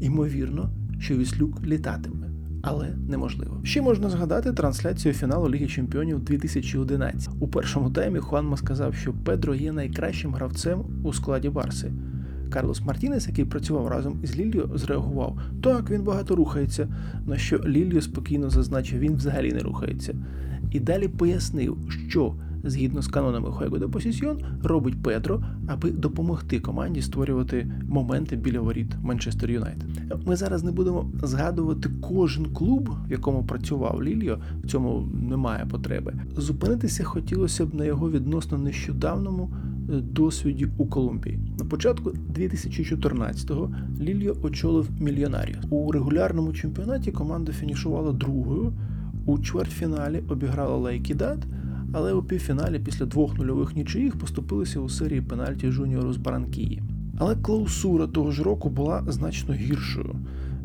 Ймовірно, 0.00 0.70
що 0.98 1.16
Віслюк 1.16 1.66
літатиме 1.66 2.31
але 2.62 2.88
неможливо. 3.08 3.60
Ще 3.64 3.82
можна 3.82 4.10
згадати 4.10 4.52
трансляцію 4.52 5.14
фіналу 5.14 5.50
Ліги 5.50 5.66
Чемпіонів 5.66 6.20
2011. 6.20 7.30
У 7.40 7.48
першому 7.48 7.90
таймі 7.90 8.18
Хуанма 8.18 8.56
сказав, 8.56 8.94
що 8.94 9.12
Педро 9.12 9.54
є 9.54 9.72
найкращим 9.72 10.34
гравцем 10.34 10.84
у 11.02 11.12
складі 11.12 11.48
Барси. 11.48 11.92
Карлос 12.50 12.80
Мартінес, 12.80 13.28
який 13.28 13.44
працював 13.44 13.88
разом 13.88 14.20
із 14.22 14.36
Ліллю, 14.36 14.70
зреагував: 14.74 15.38
так, 15.62 15.90
він 15.90 16.02
багато 16.02 16.36
рухається. 16.36 16.88
На 17.26 17.36
що 17.36 17.58
Ліллю 17.58 18.00
спокійно 18.00 18.50
зазначив, 18.50 18.98
він 18.98 19.14
взагалі 19.14 19.52
не 19.52 19.58
рухається. 19.58 20.14
І 20.70 20.80
далі 20.80 21.08
пояснив, 21.08 21.76
що 22.08 22.34
згідно 22.64 23.02
з 23.02 23.06
канонами 23.06 23.50
Хуего 23.50 23.78
де 23.78 23.88
Посісьйон, 23.88 24.38
робить 24.62 25.02
Педро, 25.02 25.44
аби 25.66 25.90
допомогти 25.90 26.60
команді 26.60 27.02
створювати 27.02 27.72
моменти 27.88 28.36
біля 28.36 28.60
воріт 28.60 28.94
Манчестер 29.02 29.50
Юнайтед. 29.50 29.88
Ми 30.26 30.36
зараз 30.36 30.64
не 30.64 30.72
будемо 30.72 31.10
згадувати 31.22 31.90
кожен 32.00 32.46
клуб, 32.46 32.90
в 33.08 33.10
якому 33.10 33.44
працював 33.44 34.02
Лільо. 34.02 34.38
В 34.64 34.68
цьому 34.68 35.08
немає 35.28 35.66
потреби. 35.70 36.14
Зупинитися 36.36 37.04
хотілося 37.04 37.66
б 37.66 37.74
на 37.74 37.84
його 37.84 38.10
відносно 38.10 38.58
нещодавному. 38.58 39.50
Е, 39.90 40.00
досвіді 40.00 40.68
у 40.78 40.86
Колумбії 40.86 41.38
на 41.58 41.64
початку 41.64 42.10
2014-го 42.10 43.74
Лільо 44.00 44.36
очолив 44.42 44.90
мільйонарів 45.00 45.58
у 45.70 45.92
регулярному 45.92 46.52
чемпіонаті. 46.52 47.12
Команда 47.12 47.52
фінішувала 47.52 48.12
другою 48.12 48.72
у 49.26 49.38
чвертьфіналі 49.38 50.22
обіграла 50.28 50.76
Лайкідат, 50.76 51.38
але 51.92 52.12
у 52.12 52.22
півфіналі 52.22 52.78
після 52.78 53.06
двох 53.06 53.38
нульових 53.38 53.76
нічиїх 53.76 54.16
поступилися 54.16 54.80
у 54.80 54.88
серії 54.88 55.20
пенальті 55.20 55.70
жуніору 55.70 56.12
з 56.12 56.16
Баранкії. 56.16 56.82
Але 57.18 57.36
клаусура 57.36 58.06
того 58.06 58.30
ж 58.30 58.42
року 58.42 58.70
була 58.70 59.04
значно 59.08 59.54
гіршою. 59.54 60.16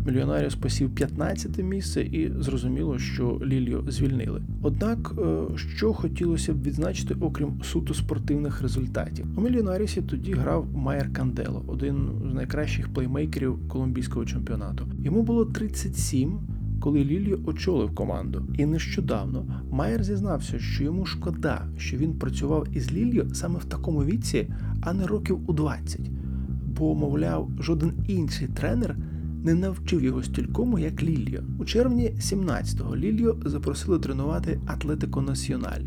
Мільйонаріус 0.07 0.55
посів 0.55 0.95
15 0.95 1.57
місце 1.63 2.01
і 2.01 2.31
зрозуміло, 2.39 2.99
що 2.99 3.41
Лільо 3.45 3.83
звільнили. 3.87 4.41
Однак, 4.61 5.13
е, 5.19 5.57
що 5.57 5.93
хотілося 5.93 6.53
б 6.53 6.63
відзначити, 6.63 7.15
окрім 7.19 7.61
суто 7.63 7.93
спортивних 7.93 8.61
результатів, 8.61 9.25
у 9.35 9.41
мільйонарісі 9.41 10.01
тоді 10.01 10.33
грав 10.33 10.67
Майер 10.75 11.13
Кандело, 11.13 11.63
один 11.67 12.09
з 12.31 12.33
найкращих 12.33 12.93
плеймейкерів 12.93 13.67
колумбійського 13.67 14.25
чемпіонату. 14.25 14.87
Йому 15.03 15.21
було 15.21 15.45
37, 15.45 16.39
коли 16.79 17.03
Ліліо 17.03 17.37
очолив 17.45 17.95
команду. 17.95 18.45
І 18.57 18.65
нещодавно 18.65 19.45
Майер 19.71 20.03
зізнався, 20.03 20.59
що 20.59 20.83
йому 20.83 21.05
шкода, 21.05 21.65
що 21.77 21.97
він 21.97 22.13
працював 22.13 22.67
із 22.73 22.91
Ліліо 22.91 23.33
саме 23.33 23.59
в 23.59 23.65
такому 23.65 24.03
віці, 24.03 24.47
а 24.81 24.93
не 24.93 25.07
років 25.07 25.39
у 25.47 25.53
20. 25.53 26.01
Бо, 26.77 26.95
мовляв, 26.95 27.49
жоден 27.59 27.93
інший 28.07 28.47
тренер 28.47 28.95
не 29.43 29.53
навчив 29.53 30.03
його 30.03 30.23
стількому, 30.23 30.79
як 30.79 31.03
Лільо. 31.03 31.39
У 31.59 31.65
червні 31.65 32.11
17-го 32.19 32.95
Лільо 32.97 33.37
запросили 33.45 33.99
тренувати 33.99 34.59
Атлетико 34.65 35.21
Національ. 35.21 35.81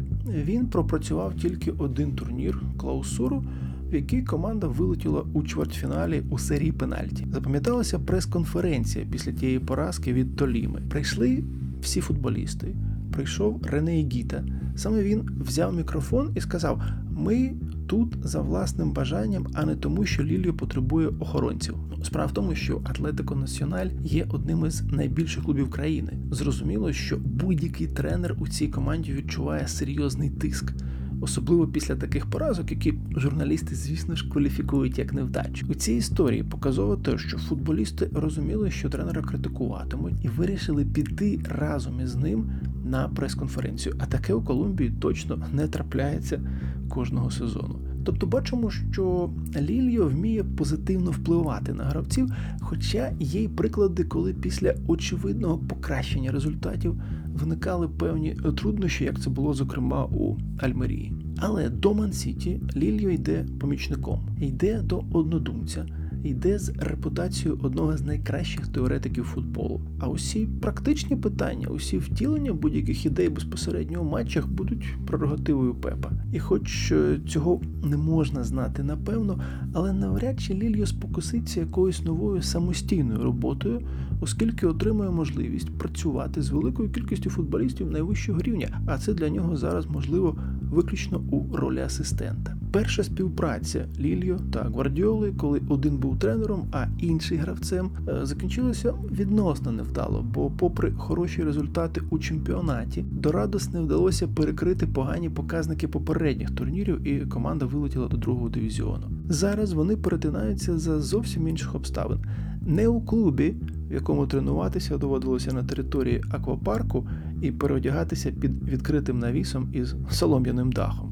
Він 0.44 0.66
пропрацював 0.66 1.34
тільки 1.34 1.70
один 1.70 2.12
турнір 2.12 2.62
клаусуру 2.76 3.44
в 3.90 3.94
якій 3.94 4.22
команда 4.22 4.66
вилетіла 4.66 5.24
у 5.32 5.42
чвертьфіналі 5.42 6.22
у 6.30 6.38
серії 6.38 6.72
пенальті. 6.72 7.26
Запам'яталася 7.32 7.98
прес-конференція 7.98 9.06
після 9.10 9.32
тієї 9.32 9.58
поразки 9.58 10.12
від 10.12 10.36
Толіми. 10.36 10.82
Прийшли 10.88 11.44
всі 11.82 12.00
футболісти. 12.00 12.74
Прийшов 13.12 13.60
Рене 13.62 13.92
Гіта. 13.92 14.44
Саме 14.76 15.02
він 15.02 15.30
взяв 15.40 15.74
мікрофон 15.74 16.30
і 16.34 16.40
сказав: 16.40 16.82
Ми 17.10 17.52
тут 17.86 18.16
за 18.22 18.40
власним 18.40 18.92
бажанням, 18.92 19.46
а 19.54 19.64
не 19.64 19.76
тому, 19.76 20.04
що 20.04 20.24
Лілію 20.24 20.54
потребує 20.54 21.08
охоронців. 21.08 21.74
Справа 22.02 22.26
в 22.26 22.34
тому, 22.34 22.54
що 22.54 22.80
Атлетико 22.84 23.34
Національ 23.34 23.88
є 24.04 24.26
одним 24.30 24.66
із 24.66 24.82
найбільших 24.82 25.44
клубів 25.44 25.70
країни. 25.70 26.12
Зрозуміло, 26.30 26.92
що 26.92 27.18
будь-який 27.18 27.86
тренер 27.86 28.36
у 28.38 28.48
цій 28.48 28.68
команді 28.68 29.12
відчуває 29.12 29.68
серйозний 29.68 30.30
тиск 30.30 30.72
особливо 31.20 31.66
після 31.66 31.96
таких 31.96 32.26
поразок, 32.26 32.70
які 32.70 32.94
журналісти, 33.16 33.74
звісно 33.74 34.16
ж, 34.16 34.28
кваліфікують 34.30 34.98
як 34.98 35.12
невдачу. 35.12 35.66
У 35.68 35.74
цій 35.74 35.92
історії 35.92 36.42
показово 36.42 36.96
те, 36.96 37.18
що 37.18 37.38
футболісти 37.38 38.08
розуміли, 38.14 38.70
що 38.70 38.88
тренера 38.88 39.22
критикуватимуть, 39.22 40.24
і 40.24 40.28
вирішили 40.28 40.84
піти 40.84 41.40
разом 41.48 42.00
із 42.00 42.16
ним 42.16 42.50
на 42.84 43.08
прес-конференцію. 43.08 43.94
А 43.98 44.06
таке 44.06 44.34
у 44.34 44.42
Колумбії 44.42 44.90
точно 44.90 45.46
не 45.52 45.68
трапляється 45.68 46.40
кожного 46.88 47.30
сезону. 47.30 47.78
Тобто 48.04 48.26
бачимо, 48.26 48.70
що 48.70 49.30
Лільо 49.56 50.08
вміє 50.08 50.44
позитивно 50.44 51.10
впливати 51.10 51.72
на 51.72 51.84
гравців, 51.84 52.32
хоча 52.60 53.12
є 53.20 53.42
й 53.42 53.48
приклади, 53.48 54.04
коли 54.04 54.34
після 54.34 54.74
очевидного 54.86 55.58
покращення 55.58 56.32
результатів 56.32 57.02
виникали 57.34 57.88
певні 57.88 58.36
труднощі, 58.56 59.04
як 59.04 59.20
це 59.20 59.30
було 59.30 59.54
зокрема 59.54 60.04
у 60.04 60.36
Альмерії. 60.58 61.12
Але 61.38 61.68
до 61.68 61.94
Ман-Сіті 61.94 62.60
Лільо 62.76 63.10
йде 63.10 63.46
помічником, 63.60 64.28
йде 64.40 64.82
до 64.82 65.04
однодумця, 65.12 65.86
йде 66.24 66.58
з 66.58 66.68
репутацією 66.68 67.60
одного 67.62 67.96
з 67.96 68.02
найкращих 68.02 68.68
теоретиків 68.68 69.24
футболу. 69.24 69.80
А 69.98 70.08
усі 70.08 70.46
практичні 70.46 71.16
питання, 71.16 71.68
усі 71.68 71.98
втілення 71.98 72.52
будь-яких 72.52 73.06
ідей 73.06 73.28
безпосередньо 73.28 74.00
у 74.00 74.04
матчах 74.04 74.48
будуть 74.48 74.84
прерогативою 75.06 75.74
Пепа. 75.74 76.10
І 76.32 76.38
хоч 76.38 76.92
е, 76.92 77.18
цього 77.28 77.60
не 77.84 77.96
можна 77.96 78.44
знати 78.44 78.82
напевно, 78.82 79.40
але 79.72 79.92
навряд 79.92 80.40
чи 80.40 80.54
Лільо 80.54 80.86
спокуситься 80.86 81.60
якоюсь 81.60 82.04
новою 82.04 82.42
самостійною 82.42 83.22
роботою, 83.22 83.80
оскільки 84.20 84.66
отримує 84.66 85.10
можливість 85.10 85.70
працювати 85.70 86.42
з 86.42 86.50
великою 86.50 86.90
кількістю 86.90 87.30
футболістів 87.30 87.90
найвищого 87.90 88.40
рівня, 88.42 88.80
а 88.86 88.98
це 88.98 89.14
для 89.14 89.28
нього 89.28 89.56
зараз 89.56 89.86
можливо 89.86 90.36
виключно 90.70 91.22
у 91.30 91.56
ролі 91.56 91.80
асистента. 91.80 92.56
Перша 92.72 93.04
співпраця 93.04 93.86
Лільо 94.00 94.38
та 94.52 94.62
Гвардіоли, 94.62 95.32
коли 95.36 95.60
один 95.68 95.96
був 95.96 96.18
тренером, 96.18 96.64
а 96.72 96.86
інший 96.98 97.38
гравцем, 97.38 97.90
е, 98.08 98.26
закінчилася 98.26 98.94
відносно 99.12 99.72
невдало, 99.72 100.24
бо, 100.34 100.50
попри 100.50 100.92
хороші 100.92 101.44
результати 101.44 102.00
у 102.10 102.18
чемпіонаті, 102.18 103.04
Дорадос 103.12 103.72
не 103.72 103.80
вдалося 103.80 104.28
перекрити 104.28 104.86
погані 104.86 105.30
показники 105.30 105.88
попередніх 105.88 106.50
турнірів, 106.50 107.08
і 107.08 107.26
команда 107.26 107.66
вилетіла 107.66 108.08
до 108.08 108.16
другого 108.16 108.48
дивізіону. 108.48 109.06
Зараз 109.28 109.72
вони 109.72 109.96
перетинаються 109.96 110.78
за 110.78 111.00
зовсім 111.00 111.48
інших 111.48 111.74
обставин. 111.74 112.18
Не 112.66 112.88
у 112.88 113.00
клубі, 113.00 113.54
в 113.90 113.94
якому 113.94 114.26
тренуватися 114.26 114.98
доводилося 114.98 115.52
на 115.52 115.64
території 115.64 116.24
аквапарку 116.30 117.08
і 117.42 117.52
переодягатися 117.52 118.30
під 118.30 118.68
відкритим 118.68 119.18
навісом 119.18 119.70
із 119.72 119.94
солом'яним 120.10 120.72
дахом. 120.72 121.09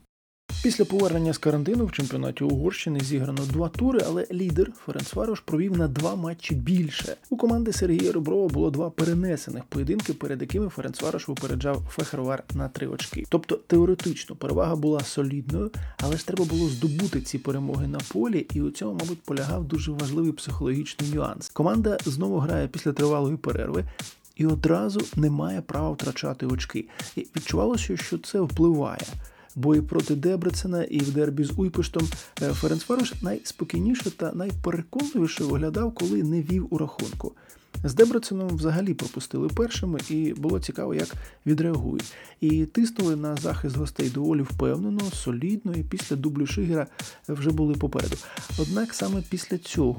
Після 0.62 0.84
повернення 0.84 1.32
з 1.32 1.38
карантину 1.38 1.86
в 1.86 1.92
чемпіонаті 1.92 2.44
Угорщини 2.44 3.00
зіграно 3.00 3.42
два 3.52 3.68
тури, 3.68 4.00
але 4.06 4.26
лідер 4.32 4.72
Ференцварош 4.86 5.40
провів 5.40 5.78
на 5.78 5.88
два 5.88 6.14
матчі 6.14 6.54
більше. 6.54 7.16
У 7.30 7.36
команди 7.36 7.72
Сергія 7.72 8.12
Реброва 8.12 8.48
було 8.48 8.70
два 8.70 8.90
перенесених 8.90 9.64
поєдинки, 9.64 10.12
перед 10.12 10.40
якими 10.40 10.68
Ференцварош 10.68 11.28
випереджав 11.28 11.82
Фехервар 11.90 12.44
на 12.54 12.68
три 12.68 12.86
очки. 12.86 13.24
Тобто 13.28 13.56
теоретично 13.66 14.36
перевага 14.36 14.76
була 14.76 15.00
солідною, 15.00 15.70
але 15.98 16.16
ж 16.16 16.26
треба 16.26 16.44
було 16.44 16.68
здобути 16.68 17.20
ці 17.20 17.38
перемоги 17.38 17.86
на 17.86 17.98
полі, 18.12 18.46
і 18.54 18.60
у 18.62 18.70
цьому, 18.70 18.92
мабуть, 18.92 19.22
полягав 19.22 19.64
дуже 19.64 19.92
важливий 19.92 20.32
психологічний 20.32 21.10
нюанс. 21.14 21.48
Команда 21.48 21.98
знову 22.04 22.38
грає 22.38 22.68
після 22.68 22.92
тривалої 22.92 23.36
перерви. 23.36 23.84
І 24.36 24.46
одразу 24.46 25.00
не 25.16 25.30
має 25.30 25.60
права 25.60 25.90
втрачати 25.90 26.46
очки. 26.46 26.84
І 27.16 27.20
відчувалося, 27.36 27.96
що 27.96 28.18
це 28.18 28.40
впливає 28.40 29.00
бої 29.58 29.82
проти 29.82 30.14
Дебрецена 30.14 30.84
і 30.84 30.98
в 30.98 31.12
дербі 31.12 31.44
з 31.44 31.52
Уйпештом 31.56 32.08
е, 32.42 32.52
Ференцварош 32.52 33.22
найспокійніше 33.22 34.10
та 34.10 34.32
найпереконливіше 34.32 35.44
виглядав, 35.44 35.94
коли 35.94 36.22
не 36.22 36.42
вів 36.42 36.66
у 36.70 36.78
рахунку. 36.78 37.32
З 37.84 37.94
Дебреценом 37.94 38.48
взагалі 38.48 38.94
пропустили 38.94 39.48
першими, 39.48 39.98
і 40.10 40.34
було 40.36 40.60
цікаво, 40.60 40.94
як 40.94 41.08
відреагують. 41.46 42.12
І 42.40 42.64
тиснули 42.64 43.16
на 43.16 43.36
захист 43.36 43.76
гостей 43.76 44.10
доволі 44.10 44.42
впевнено, 44.42 45.00
солідно, 45.12 45.74
і 45.74 45.82
після 45.82 46.16
дублю 46.16 46.46
Шигера 46.46 46.86
вже 47.28 47.50
були 47.50 47.74
попереду. 47.74 48.16
Однак 48.58 48.94
саме 48.94 49.22
після 49.30 49.58
цього 49.58 49.98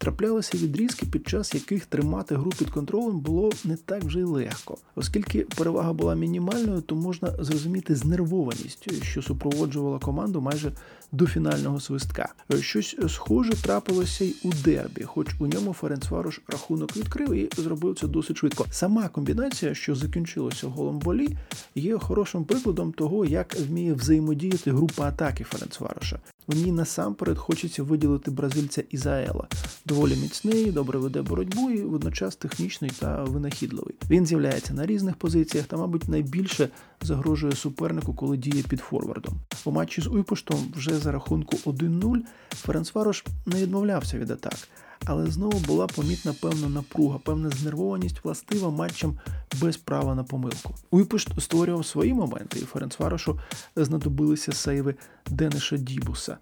Траплялися 0.00 0.58
відрізки, 0.58 1.06
під 1.06 1.28
час 1.28 1.54
яких 1.54 1.86
тримати 1.86 2.36
гру 2.36 2.50
під 2.58 2.70
контролем 2.70 3.20
було 3.20 3.50
не 3.64 3.76
так 3.76 4.04
вже 4.04 4.20
й 4.20 4.22
легко. 4.22 4.78
Оскільки 4.94 5.40
перевага 5.40 5.92
була 5.92 6.14
мінімальною, 6.14 6.80
то 6.80 6.94
можна 6.94 7.30
зрозуміти 7.40 7.96
знервованість, 7.96 9.04
що 9.04 9.22
супроводжувала 9.22 9.98
команду 9.98 10.40
майже 10.40 10.72
до 11.12 11.26
фінального 11.26 11.80
свистка. 11.80 12.34
Щось 12.60 12.96
схоже 13.08 13.52
трапилося 13.62 14.24
й 14.24 14.36
у 14.44 14.50
дербі, 14.64 15.02
хоч 15.02 15.26
у 15.40 15.46
ньому 15.46 15.72
Ференцварош 15.72 16.40
рахунок 16.48 16.96
відкрив 16.96 17.32
і 17.32 17.50
зробив 17.56 17.98
це 18.00 18.06
досить 18.06 18.36
швидко. 18.36 18.66
Сама 18.70 19.08
комбінація, 19.08 19.74
що 19.74 19.94
закінчилася 19.94 20.66
голом 20.66 20.98
болі, 20.98 21.28
є 21.74 21.98
хорошим 21.98 22.44
прикладом 22.44 22.92
того, 22.92 23.24
як 23.24 23.56
вміє 23.60 23.94
взаємодіяти 23.94 24.70
група 24.70 25.02
атаки 25.02 25.44
Ференцвароша. 25.44 26.20
Ній 26.54 26.72
насамперед 26.72 27.38
хочеться 27.38 27.82
виділити 27.82 28.30
бразильця 28.30 28.82
Ізаела. 28.90 29.48
Доволі 29.86 30.16
міцний, 30.16 30.72
добре 30.72 30.98
веде 30.98 31.22
боротьбу 31.22 31.70
і 31.70 31.82
водночас 31.82 32.36
технічний 32.36 32.90
та 32.98 33.24
винахідливий. 33.24 33.94
Він 34.10 34.26
з'являється 34.26 34.74
на 34.74 34.86
різних 34.86 35.16
позиціях 35.16 35.66
та, 35.66 35.76
мабуть, 35.76 36.08
найбільше 36.08 36.68
загрожує 37.00 37.52
супернику, 37.52 38.14
коли 38.14 38.36
діє 38.36 38.62
під 38.68 38.80
форвардом. 38.80 39.34
У 39.64 39.70
матчі 39.70 40.00
з 40.00 40.06
Уйпоштом 40.06 40.72
вже 40.76 40.98
за 40.98 41.12
рахунку 41.12 41.56
1-0 41.56 42.18
Ференсварош 42.50 43.24
не 43.46 43.62
відмовлявся 43.62 44.18
від 44.18 44.30
атак. 44.30 44.56
Але 45.04 45.30
знову 45.30 45.58
була 45.58 45.86
помітна 45.86 46.34
певна 46.40 46.68
напруга, 46.68 47.18
певна 47.18 47.50
знервованість 47.50 48.24
властива 48.24 48.70
матчам 48.70 49.18
без 49.60 49.76
права 49.76 50.14
на 50.14 50.24
помилку. 50.24 50.74
Уйпушт 50.90 51.28
створював 51.40 51.86
свої 51.86 52.14
моменти, 52.14 52.58
і 52.58 52.64
Ференцварошу 52.64 53.40
знадобилися 53.76 54.52
сейви 54.52 54.94
Дениша 55.30 55.76
Дібуса. 55.76 56.38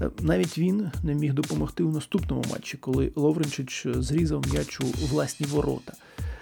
Е, 0.00 0.10
навіть 0.20 0.58
він 0.58 0.90
не 1.02 1.14
міг 1.14 1.34
допомогти 1.34 1.82
у 1.82 1.92
наступному 1.92 2.44
матчі, 2.50 2.76
коли 2.76 3.12
Ловренчич 3.16 3.86
зрізав 3.94 4.44
м'яч 4.52 4.80
у 4.80 5.06
власні 5.06 5.46
ворота. 5.46 5.92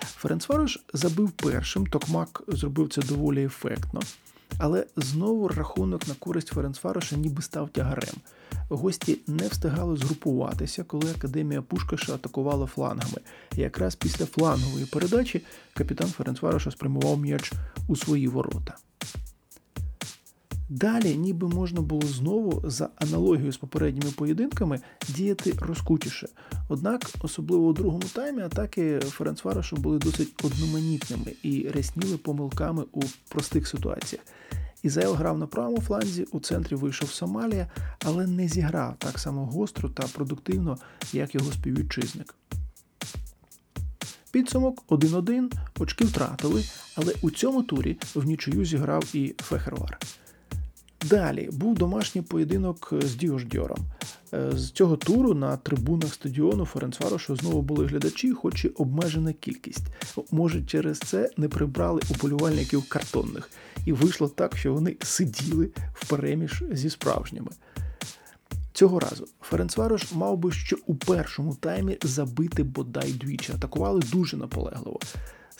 Ференцварош 0.00 0.78
забив 0.94 1.30
першим, 1.30 1.86
Токмак 1.86 2.42
зробив 2.48 2.88
це 2.88 3.02
доволі 3.02 3.44
ефектно. 3.44 4.00
Але 4.58 4.86
знову 4.96 5.48
рахунок 5.48 6.08
на 6.08 6.14
користь 6.14 6.48
Ференцфароша 6.48 7.16
ніби 7.16 7.42
став 7.42 7.68
тягарем. 7.68 8.14
Гості 8.68 9.18
не 9.26 9.48
встигали 9.48 9.96
згрупуватися, 9.96 10.84
коли 10.84 11.10
академія 11.10 11.62
Пушкаша 11.62 12.14
атакувала 12.14 12.66
флангами. 12.66 13.18
Якраз 13.56 13.94
після 13.94 14.26
флангової 14.26 14.86
передачі 14.86 15.42
капітан 15.74 16.08
Ференцвароша 16.08 16.70
спрямував 16.70 17.18
м'яч 17.18 17.52
у 17.88 17.96
свої 17.96 18.28
ворота. 18.28 18.74
Далі, 20.70 21.16
ніби 21.16 21.48
можна 21.48 21.80
було 21.80 22.02
знову 22.02 22.70
за 22.70 22.88
аналогією 22.96 23.52
з 23.52 23.56
попередніми 23.56 24.12
поєдинками 24.16 24.80
діяти 25.08 25.54
розкутіше. 25.60 26.28
Однак, 26.68 27.10
особливо 27.20 27.66
у 27.66 27.72
другому 27.72 28.04
таймі, 28.14 28.42
атаки 28.42 29.00
Ференцварошу 29.00 29.76
були 29.76 29.98
досить 29.98 30.44
одноманітними 30.44 31.32
і 31.42 31.68
рясніли 31.68 32.16
помилками 32.16 32.84
у 32.92 33.00
простих 33.28 33.68
ситуаціях. 33.68 34.24
Ізаел 34.82 35.14
грав 35.14 35.38
на 35.38 35.46
правому 35.46 35.80
фланзі, 35.80 36.26
у 36.32 36.40
центрі 36.40 36.76
вийшов 36.76 37.10
Сомалія, 37.10 37.70
але 38.04 38.26
не 38.26 38.48
зіграв 38.48 38.94
так 38.98 39.18
само 39.18 39.46
гостро 39.46 39.88
та 39.88 40.02
продуктивно, 40.02 40.78
як 41.12 41.34
його 41.34 41.52
співвітчизник. 41.52 42.34
Підсумок 44.30 44.82
1-1, 44.88 45.52
очки 45.78 46.04
втратили, 46.04 46.64
але 46.96 47.14
у 47.22 47.30
цьому 47.30 47.62
турі 47.62 47.98
в 48.14 48.24
нічию 48.24 48.64
зіграв 48.64 49.04
і 49.12 49.34
Фехервар. 49.38 49.98
Далі 51.04 51.48
був 51.52 51.74
домашній 51.74 52.22
поєдинок 52.22 52.92
з 53.02 53.14
Діождьором. 53.14 53.78
Е, 54.34 54.50
з 54.54 54.70
цього 54.70 54.96
туру 54.96 55.34
на 55.34 55.56
трибунах 55.56 56.14
стадіону 56.14 56.64
Ференцварошу 56.64 57.36
знову 57.36 57.62
були 57.62 57.86
глядачі, 57.86 58.32
хоч 58.32 58.64
і 58.64 58.68
обмежена 58.68 59.32
кількість. 59.32 59.86
Може, 60.30 60.62
через 60.62 60.98
це 60.98 61.30
не 61.36 61.48
прибрали 61.48 62.00
уболівальників 62.10 62.88
картонних, 62.88 63.50
і 63.86 63.92
вийшло 63.92 64.28
так, 64.28 64.56
що 64.56 64.72
вони 64.72 64.96
сиділи 65.02 65.70
в 65.94 66.08
переміж 66.08 66.64
зі 66.72 66.90
справжніми. 66.90 67.50
Цього 68.72 69.00
разу 69.00 69.26
Ференцварош 69.40 70.12
мав 70.12 70.38
би 70.38 70.52
ще 70.52 70.76
у 70.86 70.94
першому 70.94 71.54
таймі 71.54 71.98
забити 72.02 72.62
бодай 72.62 73.12
двічі. 73.12 73.52
Атакували 73.52 74.02
дуже 74.12 74.36
наполегливо. 74.36 75.00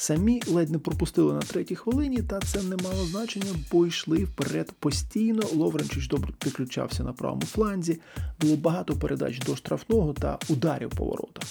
Самі 0.01 0.43
ледь 0.47 0.71
не 0.71 0.79
пропустили 0.79 1.33
на 1.33 1.41
третій 1.41 1.77
хвилині, 1.77 2.23
та 2.23 2.41
це 2.41 2.63
не 2.63 2.77
мало 2.77 3.05
значення, 3.07 3.53
бо 3.73 3.87
йшли 3.87 4.25
вперед 4.25 4.73
постійно. 4.79 5.43
Ловренчич 5.55 6.09
добре 6.09 6.33
підключався 6.39 7.03
на 7.03 7.13
правому 7.13 7.43
фланзі, 7.43 8.01
було 8.41 8.57
багато 8.57 8.97
передач 8.97 9.39
до 9.39 9.57
штрафного 9.57 10.13
та 10.13 10.39
ударів 10.49 10.91
по 10.91 11.05
воротах. 11.05 11.45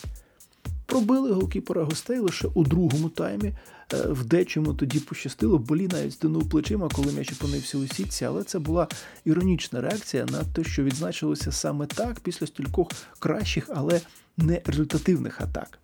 Пробили 0.86 1.32
голкіпера 1.32 1.84
гостей 1.84 2.20
лише 2.20 2.48
у 2.48 2.64
другому 2.64 3.10
таймі. 3.10 3.54
Е, 3.94 4.08
в 4.08 4.26
дечому 4.26 4.74
тоді 4.74 5.00
пощастило, 5.00 5.58
болі 5.58 5.88
навіть 5.88 6.14
стинув 6.14 6.50
плечима, 6.50 6.90
коли 6.94 7.14
м'яч 7.14 7.32
опинився 7.32 7.78
у 7.78 7.88
сітці, 7.88 8.26
але 8.26 8.44
це 8.44 8.60
була 8.60 8.88
іронічна 9.26 9.82
реакція 9.82 10.26
на 10.26 10.44
те, 10.44 10.64
що 10.64 10.84
відзначилося 10.84 11.52
саме 11.52 11.86
так 11.86 12.20
після 12.20 12.48
стількох 12.48 12.88
кращих, 13.20 13.70
але 13.74 14.02
не 14.38 14.62
результативних 14.66 15.42
атак. 15.42 15.80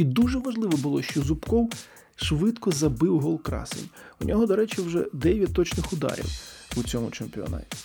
І 0.00 0.04
дуже 0.04 0.38
важливо 0.38 0.76
було, 0.76 1.02
що 1.02 1.22
Зубков 1.22 1.70
швидко 2.16 2.70
забив 2.70 3.20
гол 3.20 3.42
красень. 3.42 3.88
У 4.20 4.24
нього, 4.24 4.46
до 4.46 4.56
речі, 4.56 4.82
вже 4.82 5.06
9 5.12 5.52
точних 5.52 5.92
ударів 5.92 6.24
у 6.76 6.82
цьому 6.82 7.10
чемпіонаті. 7.10 7.76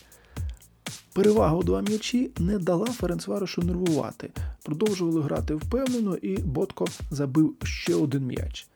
Перевага 1.13 1.55
у 1.55 1.63
два 1.63 1.81
м'ячі 1.81 2.31
не 2.39 2.59
дала 2.59 2.85
Ференцварошу 2.85 3.61
нервувати. 3.61 4.31
Продовжували 4.63 5.21
грати 5.21 5.55
впевнено, 5.55 6.15
і 6.15 6.37
Ботко 6.37 6.85
забив 7.11 7.55
ще 7.63 7.95
один 7.95 8.25
м'яч. 8.25 8.67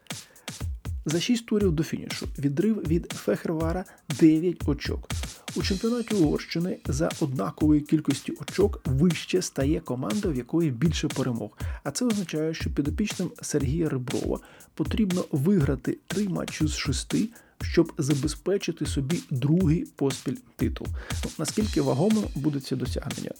За 1.12 1.19
6 1.19 1.45
турів 1.45 1.72
до 1.72 1.84
фінішу 1.84 2.28
відрив 2.39 2.88
від 2.88 3.12
Фехервара 3.12 3.86
9 4.19 4.67
очок. 4.67 5.10
У 5.56 5.62
чемпіонаті 5.62 6.15
Угорщини 6.15 6.78
за 6.86 7.10
однакової 7.19 7.82
кількості 7.82 8.34
очок 8.41 8.82
вище 8.86 9.41
стає 9.41 9.80
команда, 9.80 10.30
в 10.30 10.36
якої 10.36 10.72
більше 10.72 11.08
перемог. 11.08 11.50
А 11.84 11.91
це 11.91 12.06
означає, 12.06 12.54
що 12.54 12.69
підопічним 12.69 13.32
Сергія 13.41 13.89
Реброва 13.89 14.39
потрібно 14.74 15.26
виграти 15.32 15.98
три 16.08 16.30
матчі 16.30 16.67
з 16.67 16.76
шести. 16.76 17.30
Щоб 17.62 17.93
забезпечити 17.98 18.86
собі 18.86 19.19
другий 19.30 19.86
поспіль 19.95 20.38
титул. 20.56 20.88
Ну, 21.26 21.32
наскільки 21.38 21.82
вагомим 21.82 22.24
буде 22.36 22.60
це 22.60 22.76
досягнення? 22.76 23.32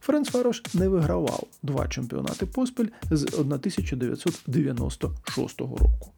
Френц 0.00 0.28
Фарош 0.28 0.62
не 0.74 0.88
вигравав 0.88 1.46
два 1.62 1.88
чемпіонати 1.88 2.46
поспіль 2.46 2.88
з 3.10 3.24
1996 3.24 5.60
року. 5.60 6.12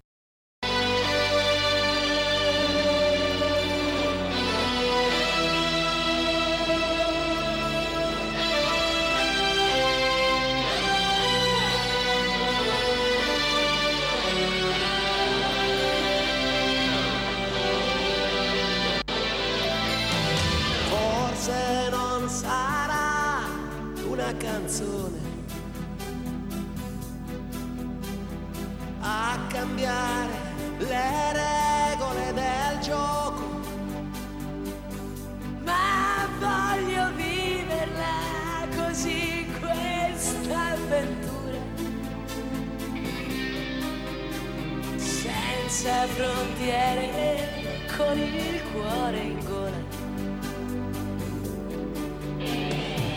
Il 48.58 48.72
cuore 48.72 49.18
in 49.18 49.38
gola. 49.44 49.80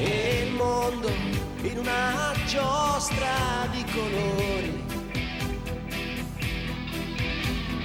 e 0.04 0.46
il 0.46 0.54
mondo 0.54 1.10
in 1.62 1.78
una 1.78 2.34
giostra 2.46 3.68
di 3.72 3.84
colori. 3.92 4.84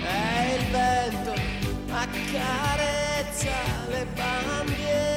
E 0.04 0.54
il 0.56 0.64
vento 0.70 1.34
accarezza 1.90 3.50
le 3.88 4.06
bandiere. 4.14 5.15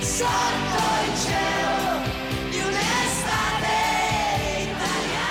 sotto 0.00 0.84
il 1.04 1.12
cielo 1.24 1.86
di 2.50 2.58
un'estate 2.68 3.78
italiana. 4.66 5.26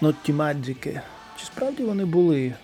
Нотті 0.00 0.32
Маджіки. 0.32 1.00
Чи 1.36 1.44
справді 1.46 1.82
вони 1.82 2.04
були 2.04 2.54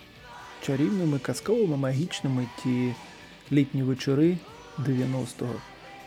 чарівними, 0.67 1.19
казковими, 1.19 1.77
магічними 1.77 2.47
ті 2.63 2.95
літні 3.53 3.83
вечори 3.83 4.37
90-го? 4.79 5.55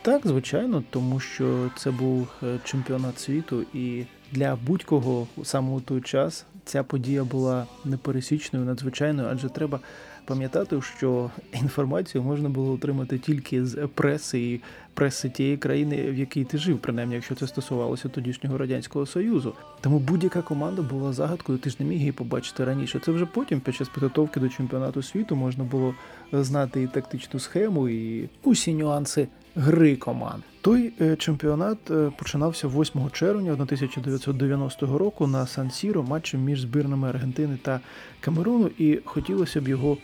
Так, 0.01 0.27
звичайно, 0.27 0.83
тому 0.89 1.19
що 1.19 1.71
це 1.77 1.91
був 1.91 2.27
е, 2.43 2.59
чемпіонат 2.63 3.19
світу, 3.19 3.65
і 3.73 4.03
для 4.31 4.55
будь-кого 4.55 5.27
саме 5.43 5.71
у 5.71 5.81
той 5.81 6.01
час 6.01 6.45
ця 6.65 6.83
подія 6.83 7.23
була 7.23 7.67
непересічною, 7.85 8.65
надзвичайною, 8.65 9.29
адже 9.31 9.49
треба 9.49 9.79
пам'ятати, 10.25 10.81
що 10.81 11.31
інформацію 11.53 12.23
можна 12.23 12.49
було 12.49 12.73
отримати 12.73 13.17
тільки 13.17 13.65
з 13.65 13.87
преси 13.87 14.39
і 14.39 14.61
преси 14.93 15.29
тієї 15.29 15.57
країни, 15.57 16.11
в 16.11 16.17
якій 16.17 16.43
ти 16.43 16.57
жив, 16.57 16.79
принаймні, 16.79 17.15
якщо 17.15 17.35
це 17.35 17.47
стосувалося 17.47 18.09
тодішнього 18.09 18.57
радянського 18.57 19.05
союзу. 19.05 19.53
Тому 19.81 19.99
будь-яка 19.99 20.41
команда 20.41 20.81
була 20.81 21.13
загадкою. 21.13 21.57
Ти 21.57 21.69
ж 21.69 21.75
не 21.79 21.85
міг 21.85 21.97
її 21.97 22.11
побачити 22.11 22.65
раніше. 22.65 22.99
Це 22.99 23.11
вже 23.11 23.25
потім, 23.25 23.59
під 23.59 23.75
час 23.75 23.89
підготовки 23.89 24.39
до 24.39 24.49
чемпіонату 24.49 25.01
світу, 25.01 25.35
можна 25.35 25.63
було 25.63 25.95
знати 26.31 26.81
і 26.81 26.87
тактичну 26.87 27.39
схему, 27.39 27.89
і 27.89 28.29
усі 28.43 28.73
нюанси 28.73 29.27
гри 29.55 29.95
команд. 29.95 30.43
Той 30.61 30.93
е, 31.01 31.15
чемпіонат 31.15 31.91
е, 31.91 32.11
починався 32.17 32.67
8 32.67 33.09
червня 33.11 33.51
1990 33.51 34.97
року 34.97 35.27
на 35.27 35.47
Сан-Сіро 35.47 36.03
матчем 36.03 36.43
між 36.43 36.61
збірними 36.61 37.09
Аргентини 37.09 37.57
та 37.61 37.79
Камеруну, 38.19 38.69
і 38.77 38.99
хотілося 39.05 39.61
б 39.61 39.67
його 39.67 39.97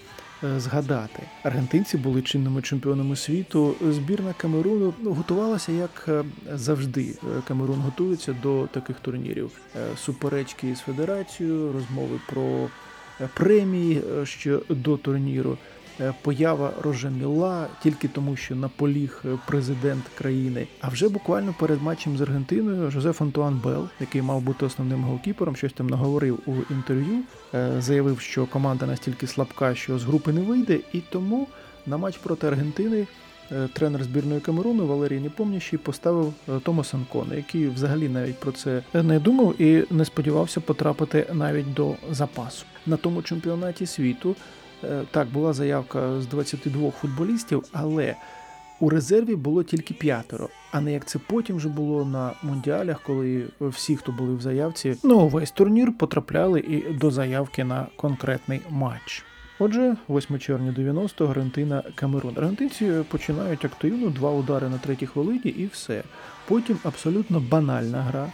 е, 0.43 0.59
згадати. 0.59 1.23
Аргентинці 1.43 1.97
були 1.97 2.21
чинними 2.21 2.61
чемпіонами 2.61 3.15
світу. 3.15 3.75
Збірна 3.89 4.33
Камеруну 4.37 4.93
ну, 5.01 5.13
готувалася 5.13 5.71
як 5.71 6.25
завжди. 6.53 7.15
Камерун 7.47 7.79
готується 7.79 8.35
до 8.43 8.67
таких 8.67 8.99
турнірів. 8.99 9.51
Суперечки 9.97 10.75
з 10.75 10.79
федерацією, 10.79 11.71
розмови 11.73 12.19
про 12.29 12.67
премії 13.33 14.01
ще 14.23 14.59
до 14.69 14.97
турніру. 14.97 15.57
Е, 16.01 16.13
Поява 16.21 16.71
Роже 16.81 17.29
Міла 17.29 17.67
тільки 17.83 18.07
тому, 18.07 18.35
що 18.35 18.55
наполіг 18.55 19.21
е, 19.25 19.37
президент 19.47 20.03
країни. 20.17 20.67
А 20.81 20.89
вже 20.89 21.09
буквально 21.09 21.55
перед 21.59 21.81
матчем 21.81 22.17
з 22.17 22.21
Аргентиною 22.21 22.91
Жозеф 22.91 23.21
Антуан 23.21 23.61
Бел, 23.63 23.87
який 23.99 24.21
мав 24.21 24.41
бути 24.41 24.65
основним 24.65 25.03
голкіпером, 25.03 25.55
щось 25.55 25.73
там 25.73 25.87
наговорив 25.87 26.39
у 26.45 26.73
інтерв'ю, 26.73 27.19
е, 27.53 27.71
заявив, 27.79 28.19
що 28.19 28.45
команда 28.45 28.85
настільки 28.85 29.27
слабка, 29.27 29.75
що 29.75 29.99
з 29.99 30.03
групи 30.03 30.33
не 30.33 30.41
вийде, 30.41 30.79
і 30.93 31.01
тому 31.09 31.47
на 31.85 31.97
матч 31.97 32.17
проти 32.17 32.47
Аргентини 32.47 33.07
тренер 33.73 34.03
збірної 34.03 34.41
Камеруну 34.41 34.87
Валерій 34.87 35.19
Непомнящий 35.19 35.79
поставив 35.79 36.33
Томаса 36.63 36.97
Нконо, 36.97 37.35
який 37.35 37.67
взагалі 37.67 38.09
навіть 38.09 38.39
про 38.39 38.51
це 38.51 38.83
не 38.93 39.19
думав 39.19 39.61
і 39.61 39.85
не 39.91 40.05
сподівався 40.05 40.61
потрапити 40.61 41.25
навіть 41.33 41.73
до 41.73 41.95
запасу. 42.11 42.65
На 42.85 42.97
тому 42.97 43.21
чемпіонаті 43.21 43.85
світу 43.85 44.35
так 45.11 45.27
була 45.27 45.53
заявка 45.53 46.21
з 46.21 46.27
22 46.27 46.91
футболістів, 46.91 47.63
але 47.71 48.15
у 48.79 48.89
резерві 48.89 49.35
було 49.35 49.63
тільки 49.63 49.93
п'ятеро, 49.93 50.49
а 50.71 50.81
не 50.81 50.93
як 50.93 51.05
це 51.05 51.19
потім 51.19 51.55
вже 51.55 51.69
було 51.69 52.05
на 52.05 52.33
мундіалях, 52.43 53.01
коли 53.01 53.43
всі, 53.59 53.95
хто 53.95 54.11
були 54.11 54.35
в 54.35 54.41
заявці, 54.41 54.95
ну 55.03 55.27
весь 55.27 55.51
турнір 55.51 55.97
потрапляли 55.97 56.59
і 56.59 56.93
до 56.93 57.11
заявки 57.11 57.63
на 57.63 57.87
конкретний 57.95 58.61
матч. 58.69 59.25
Отже, 59.61 59.95
8 60.09 60.39
червня 60.39 60.71
90-го 60.77 61.31
Аргентина 61.31 61.83
Камерун. 61.95 62.33
Аргентинці 62.37 62.91
починають 63.09 63.65
активно, 63.65 64.09
два 64.09 64.31
удари 64.31 64.69
на 64.69 64.77
третій 64.77 65.05
хвилині 65.05 65.49
і 65.49 65.65
все. 65.65 66.03
Потім 66.47 66.77
абсолютно 66.83 67.39
банальна 67.39 68.01
гра. 68.01 68.31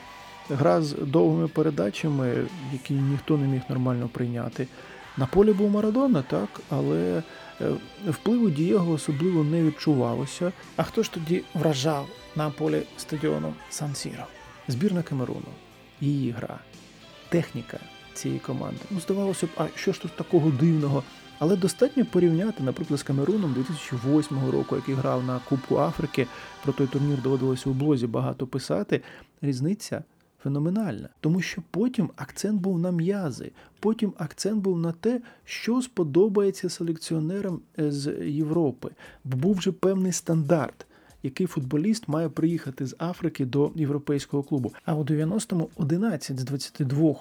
Гра 0.50 0.82
з 0.82 0.94
довгими 0.94 1.48
передачами, 1.48 2.34
які 2.74 2.94
ніхто 2.94 3.38
не 3.38 3.48
міг 3.48 3.62
нормально 3.70 4.10
прийняти. 4.14 4.68
На 5.18 5.26
полі 5.26 5.54
був 5.54 5.72
Марадона, 5.72 6.22
так, 6.22 6.50
але 6.70 7.24
е, 7.62 7.72
впливу 8.08 8.50
Дієго 8.50 8.94
особливо 8.94 9.44
не 9.44 9.64
відчувалося. 9.64 10.52
А 10.76 10.84
хто 10.84 11.04
ж 11.04 11.12
тоді 11.12 11.44
вражав 11.54 12.08
на 12.36 12.50
полі 12.50 12.82
стадіону 12.98 13.54
Сан-Сіро? 13.70 14.26
Збірна 14.68 15.04
Камеруну, 15.04 15.48
її 16.02 16.32
гра, 16.32 16.60
техніка 17.30 17.80
цієї 18.14 18.40
команди. 18.40 18.80
Ну, 18.92 19.00
здавалося 19.00 19.46
б, 19.46 19.50
а 19.58 19.68
що 19.76 19.94
ж 19.94 20.02
тут 20.02 20.16
такого 20.16 20.50
дивного? 20.50 21.04
Але 21.40 21.56
достатньо 21.56 22.06
порівняти, 22.06 22.64
наприклад, 22.64 23.00
з 23.00 23.04
Камеруном 23.04 23.54
2008 23.54 24.50
року, 24.52 24.76
який 24.76 24.96
грав 24.96 25.24
на 25.24 25.40
Кубку 25.50 25.78
Африки. 25.78 26.28
Про 26.64 26.74
той 26.74 26.88
турнір 26.88 27.22
доводилося 27.22 27.70
у 27.70 27.74
блозі 27.74 28.08
багато 28.08 28.48
писати. 28.48 29.02
Різниця 29.42 30.04
феноменальна, 30.46 31.10
тому 31.20 31.42
що 31.42 31.62
потім 31.72 32.10
акцент 32.16 32.62
був 32.62 32.80
на 32.80 32.92
м'язи, 32.92 33.52
потім 33.80 34.14
акцент 34.18 34.62
був 34.64 34.80
на 34.80 34.92
те, 34.92 35.22
що 35.46 35.82
сподобається 35.82 36.70
селекціонерам 36.70 37.60
е, 37.80 37.92
з 37.92 38.12
Європи, 38.26 38.90
був 39.24 39.56
вже 39.56 39.72
певний 39.72 40.12
стандарт. 40.12 40.86
Який 41.24 41.48
футболіст 41.48 42.08
має 42.08 42.30
приїхати 42.30 42.86
з 42.86 42.96
Африки 43.00 43.46
до 43.46 43.72
європейського 43.76 44.44
клубу? 44.44 44.74
А 44.86 44.96
у 44.96 45.04
90-му 45.04 45.70
11 45.76 46.40
з 46.40 46.44
22 46.44 47.16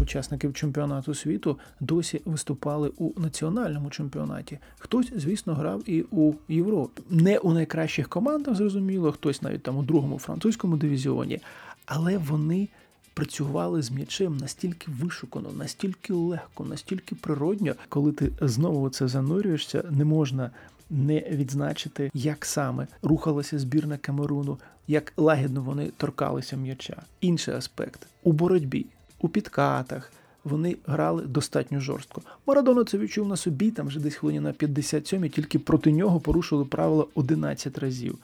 учасників 0.00 0.54
чемпіонату 0.54 1.14
світу 1.14 1.58
досі 1.80 2.20
виступали 2.24 2.92
у 2.98 3.20
національному 3.20 3.90
чемпіонаті. 3.90 4.58
Хтось, 4.78 5.12
звісно, 5.16 5.54
грав 5.54 5.90
і 5.90 6.04
у 6.10 6.32
Європі. 6.48 7.02
Не 7.10 7.38
у 7.38 7.52
найкращих 7.52 8.08
командах, 8.08 8.54
зрозуміло, 8.54 9.12
хтось 9.12 9.42
навіть 9.42 9.62
там 9.62 9.76
у 9.76 9.82
другому 9.82 10.18
французькому 10.18 10.76
дивізіоні, 10.76 11.40
але 11.86 12.18
вони. 12.18 12.68
Працювали 13.14 13.82
з 13.82 13.90
м'ячем 13.90 14.36
настільки 14.36 14.90
вишукано, 14.90 15.52
настільки 15.52 16.12
легко, 16.12 16.64
настільки 16.64 17.14
природньо, 17.14 17.74
коли 17.88 18.12
ти 18.12 18.32
знову 18.40 18.90
це 18.90 19.08
занурюєшся, 19.08 19.84
не 19.90 20.04
можна 20.04 20.50
не 20.90 21.20
відзначити, 21.20 22.10
як 22.14 22.44
саме 22.44 22.86
рухалася 23.02 23.58
збірна 23.58 23.96
Камеруну, 23.96 24.58
як 24.88 25.12
лагідно 25.16 25.62
вони 25.62 25.90
торкалися 25.96 26.56
м'яча. 26.56 27.02
Інший 27.20 27.54
аспект 27.54 28.06
у 28.22 28.32
боротьбі, 28.32 28.86
у 29.20 29.28
підкатах. 29.28 30.12
Вони 30.44 30.76
грали 30.86 31.22
достатньо 31.22 31.80
жорстко. 31.80 32.22
Марадона 32.46 32.84
це 32.84 32.98
відчув 32.98 33.28
на 33.28 33.36
собі, 33.36 33.70
там 33.70 33.86
вже 33.86 34.00
десь 34.00 34.14
хвилині 34.14 34.40
на 34.40 34.52
57 34.52 35.28
тільки 35.28 35.58
проти 35.58 35.92
нього 35.92 36.20
порушили 36.20 36.64
правила 36.64 37.06
11 37.14 37.78
разів. 37.78 38.18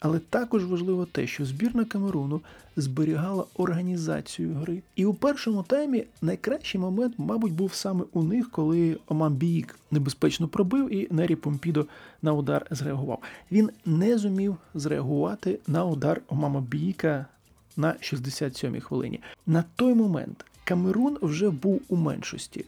Але 0.00 0.18
також 0.18 0.64
важливо 0.64 1.06
те, 1.06 1.26
що 1.26 1.44
збірна 1.44 1.84
Камеруну 1.84 2.40
зберігала 2.76 3.44
організацію 3.54 4.54
гри. 4.54 4.82
І 4.96 5.04
у 5.04 5.14
першому 5.14 5.62
таймі 5.62 6.04
найкращий 6.22 6.80
момент, 6.80 7.14
мабуть, 7.18 7.52
був 7.52 7.74
саме 7.74 8.04
у 8.12 8.22
них, 8.22 8.50
коли 8.50 8.98
Оман 9.06 9.34
Біїк 9.34 9.78
небезпечно 9.90 10.48
пробив 10.48 10.94
і 10.94 11.08
Нері 11.10 11.36
Помпідо 11.36 11.86
на 12.22 12.32
удар 12.32 12.66
зреагував. 12.70 13.22
Він 13.52 13.70
не 13.86 14.18
зумів 14.18 14.56
зреагувати 14.74 15.58
на 15.66 15.84
удар 15.84 16.20
Омама 16.28 16.60
Біїка 16.60 17.26
на 17.76 17.92
67-й 17.92 18.80
хвилині. 18.80 19.20
На 19.46 19.64
той 19.76 19.94
момент 19.94 20.44
Камерун 20.64 21.18
вже 21.22 21.50
був 21.50 21.80
у 21.88 21.96
меншості. 21.96 22.64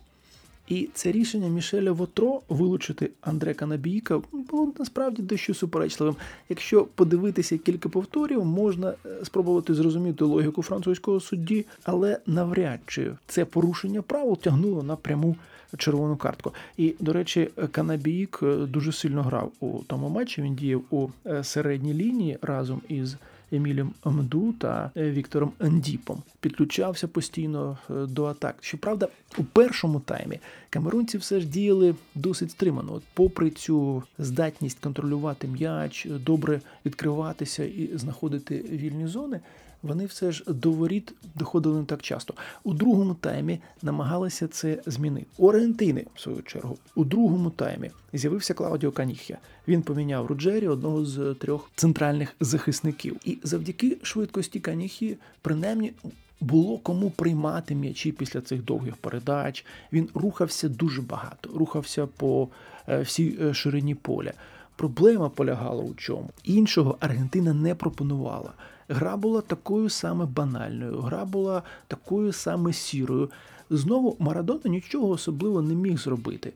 І 0.72 0.88
це 0.94 1.12
рішення 1.12 1.48
Мішеля 1.48 1.92
Вотро 1.92 2.40
вилучити 2.48 3.10
Андре 3.20 3.54
Канабійка 3.54 4.22
було 4.32 4.72
насправді 4.78 5.22
дещо 5.22 5.54
суперечливим. 5.54 6.16
Якщо 6.48 6.84
подивитися 6.84 7.58
кілька 7.58 7.88
повторів, 7.88 8.44
можна 8.44 8.94
е, 9.06 9.24
спробувати 9.24 9.74
зрозуміти 9.74 10.24
логіку 10.24 10.62
французького 10.62 11.20
судді, 11.20 11.66
але 11.84 12.18
навряд 12.26 12.80
чи 12.86 13.12
це 13.26 13.44
порушення 13.44 14.02
правил 14.02 14.38
тягнуло 14.38 14.82
на 14.82 14.96
пряму 14.96 15.36
червону 15.76 16.16
картку. 16.16 16.52
І, 16.76 16.94
до 17.00 17.12
речі, 17.12 17.48
Канабійк 17.72 18.40
е, 18.42 18.56
дуже 18.56 18.92
сильно 18.92 19.22
грав 19.22 19.52
у 19.60 19.78
тому 19.86 20.08
матчі. 20.08 20.42
Він 20.42 20.54
діяв 20.54 20.82
у 20.90 21.08
е, 21.26 21.44
середній 21.44 21.94
лінії 21.94 22.38
разом 22.42 22.80
із. 22.88 23.16
Емілем 23.52 23.92
Мду 24.04 24.52
та 24.52 24.90
Віктором 24.96 25.52
Андіпом 25.58 26.22
підключався 26.40 27.08
постійно 27.08 27.78
до 27.88 28.24
атак. 28.24 28.56
Щоправда, 28.60 29.08
у 29.38 29.44
першому 29.44 30.00
таймі 30.00 30.40
камерунці 30.70 31.18
все 31.18 31.40
ж 31.40 31.46
діяли 31.46 31.94
досить 32.14 32.50
стримано. 32.50 32.92
От 32.92 33.02
попри 33.14 33.50
цю 33.50 34.02
здатність 34.18 34.78
контролювати 34.78 35.48
м'яч, 35.48 36.06
добре 36.10 36.60
відкриватися 36.86 37.64
і 37.64 37.90
знаходити 37.94 38.64
вільні 38.70 39.06
зони. 39.06 39.40
Вони 39.82 40.06
все 40.06 40.32
ж 40.32 40.44
до 40.46 40.70
воріт 40.70 41.12
доходили 41.34 41.78
не 41.78 41.84
так 41.84 42.02
часто. 42.02 42.34
У 42.64 42.74
другому 42.74 43.14
таймі 43.14 43.58
намагалися 43.82 44.48
це 44.48 44.82
змінити. 44.86 45.26
У 45.38 45.48
Аргентини, 45.48 46.06
в 46.14 46.20
свою 46.20 46.42
чергу, 46.42 46.78
у 46.94 47.04
другому 47.04 47.50
таймі 47.50 47.90
з'явився 48.12 48.54
Клаудіо 48.54 48.92
Каніхя. 48.92 49.38
Він 49.68 49.82
поміняв 49.82 50.26
Руджері, 50.26 50.68
одного 50.68 51.04
з 51.04 51.34
трьох 51.34 51.70
центральних 51.74 52.34
захисників. 52.40 53.16
І 53.24 53.38
завдяки 53.42 53.96
швидкості 54.02 54.60
Каніхі, 54.60 55.16
принаймні. 55.42 55.92
Було 56.40 56.78
кому 56.78 57.10
приймати 57.10 57.74
м'ячі 57.74 58.12
після 58.12 58.40
цих 58.40 58.64
довгих 58.64 58.96
передач. 58.96 59.64
Він 59.92 60.08
рухався 60.14 60.68
дуже 60.68 61.02
багато, 61.02 61.50
рухався 61.54 62.06
по 62.06 62.48
всій 62.88 63.54
ширині 63.54 63.94
поля. 63.94 64.32
Проблема 64.76 65.28
полягала 65.28 65.82
у 65.82 65.94
чому? 65.94 66.30
Іншого 66.44 66.96
Аргентина 67.00 67.54
не 67.54 67.74
пропонувала. 67.74 68.52
Гра 68.88 69.16
була 69.16 69.40
такою 69.40 69.88
саме 69.88 70.26
банальною, 70.26 71.00
гра 71.00 71.24
була 71.24 71.62
такою 71.88 72.32
саме 72.32 72.72
сірою. 72.72 73.30
Знову 73.70 74.16
Марадона 74.18 74.60
нічого 74.64 75.08
особливо 75.08 75.62
не 75.62 75.74
міг 75.74 75.98
зробити. 75.98 76.52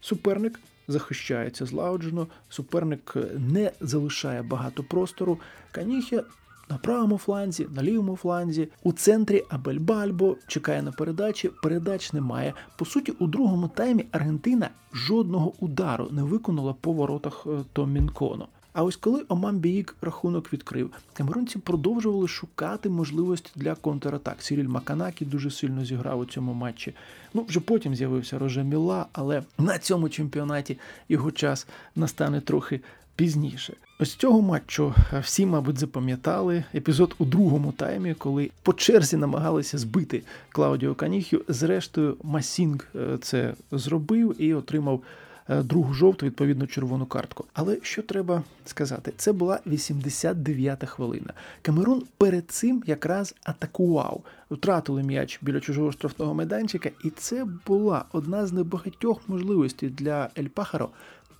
Суперник 0.00 0.60
захищається 0.88 1.66
злагоджено, 1.66 2.26
суперник 2.48 3.16
не 3.38 3.72
залишає 3.80 4.42
багато 4.42 4.82
простору. 4.82 5.38
Каніхе 5.72 6.22
на 6.70 6.78
правому 6.78 7.18
фланзі, 7.18 7.66
на 7.74 7.82
лівому 7.82 8.16
фланзі, 8.16 8.68
у 8.82 8.92
центрі 8.92 9.44
Абель 9.48 9.78
Бальбо 9.78 10.36
чекає 10.46 10.82
на 10.82 10.92
передачі. 10.92 11.50
Передач 11.62 12.12
немає. 12.12 12.54
По 12.76 12.84
суті, 12.84 13.12
у 13.12 13.26
другому 13.26 13.68
таймі 13.68 14.06
Аргентина 14.12 14.70
жодного 14.92 15.52
удару 15.60 16.08
не 16.10 16.22
виконала 16.22 16.72
по 16.72 16.92
воротах 16.92 17.46
Тома 17.72 18.02
Нконо. 18.02 18.48
А 18.76 18.82
ось 18.82 18.96
коли 18.96 19.24
Оман 19.28 19.58
Біїк 19.58 19.96
рахунок 20.02 20.52
відкрив, 20.52 20.90
камерунці 21.12 21.58
продовжували 21.58 22.28
шукати 22.28 22.88
можливості 22.88 23.50
для 23.54 23.74
контратак. 23.74 24.42
Сіріль 24.42 24.68
Маканакі 24.68 25.24
дуже 25.24 25.50
сильно 25.50 25.84
зіграв 25.84 26.20
у 26.20 26.24
цьому 26.24 26.52
матчі. 26.52 26.94
Ну, 27.34 27.44
вже 27.48 27.60
потім 27.60 27.94
з'явився 27.94 28.38
Роже 28.38 28.64
Міла, 28.64 29.06
але 29.12 29.42
на 29.58 29.78
цьому 29.78 30.08
чемпіонаті 30.08 30.78
його 31.08 31.30
час 31.30 31.66
настане 31.94 32.40
трохи 32.40 32.80
пізніше. 33.16 33.74
Ось 34.00 34.14
цього 34.14 34.42
матчу 34.42 34.94
всі, 35.22 35.46
мабуть, 35.46 35.78
запам'ятали 35.78 36.64
епізод 36.74 37.14
у 37.18 37.24
другому 37.24 37.72
таймі, 37.72 38.14
коли 38.14 38.50
по 38.62 38.72
черзі 38.72 39.16
намагалися 39.16 39.78
збити 39.78 40.22
Клаудіо 40.48 40.94
Каніхю. 40.94 41.40
Зрештою, 41.48 42.16
Масінг 42.22 42.86
це 43.20 43.54
зробив 43.70 44.42
і 44.42 44.54
отримав. 44.54 45.02
Другу 45.48 45.94
жовту, 45.94 46.26
відповідно, 46.26 46.66
червону 46.66 47.06
картку. 47.06 47.44
Але 47.54 47.78
що 47.82 48.02
треба 48.02 48.42
сказати, 48.64 49.12
це 49.16 49.32
була 49.32 49.60
89-та 49.66 50.86
хвилина. 50.86 51.32
Камерун 51.62 52.02
перед 52.18 52.50
цим 52.50 52.82
якраз 52.86 53.34
атакував, 53.44 54.22
втратили 54.50 55.02
м'яч 55.02 55.38
біля 55.42 55.60
чужого 55.60 55.92
штрафного 55.92 56.34
майданчика, 56.34 56.90
і 57.04 57.10
це 57.10 57.46
була 57.66 58.04
одна 58.12 58.46
з 58.46 58.52
небагатьох 58.52 59.20
можливостей 59.28 59.88
для 59.88 60.30
Ель 60.38 60.48
Пахаро 60.48 60.88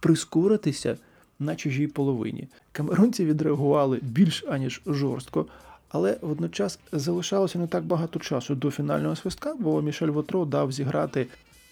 прискоритися 0.00 0.96
на 1.38 1.56
чужій 1.56 1.86
половині. 1.86 2.48
Камерунці 2.72 3.24
відреагували 3.24 3.98
більш 4.02 4.44
аніж 4.48 4.82
жорстко. 4.86 5.46
Але 5.88 6.18
водночас 6.22 6.78
залишалося 6.92 7.58
не 7.58 7.66
так 7.66 7.84
багато 7.84 8.18
часу 8.18 8.54
до 8.54 8.70
фінального 8.70 9.16
свистка, 9.16 9.54
бо 9.58 9.82
Мішель 9.82 10.08
Вотро 10.08 10.44
дав 10.44 10.72
зіграти 10.72 11.26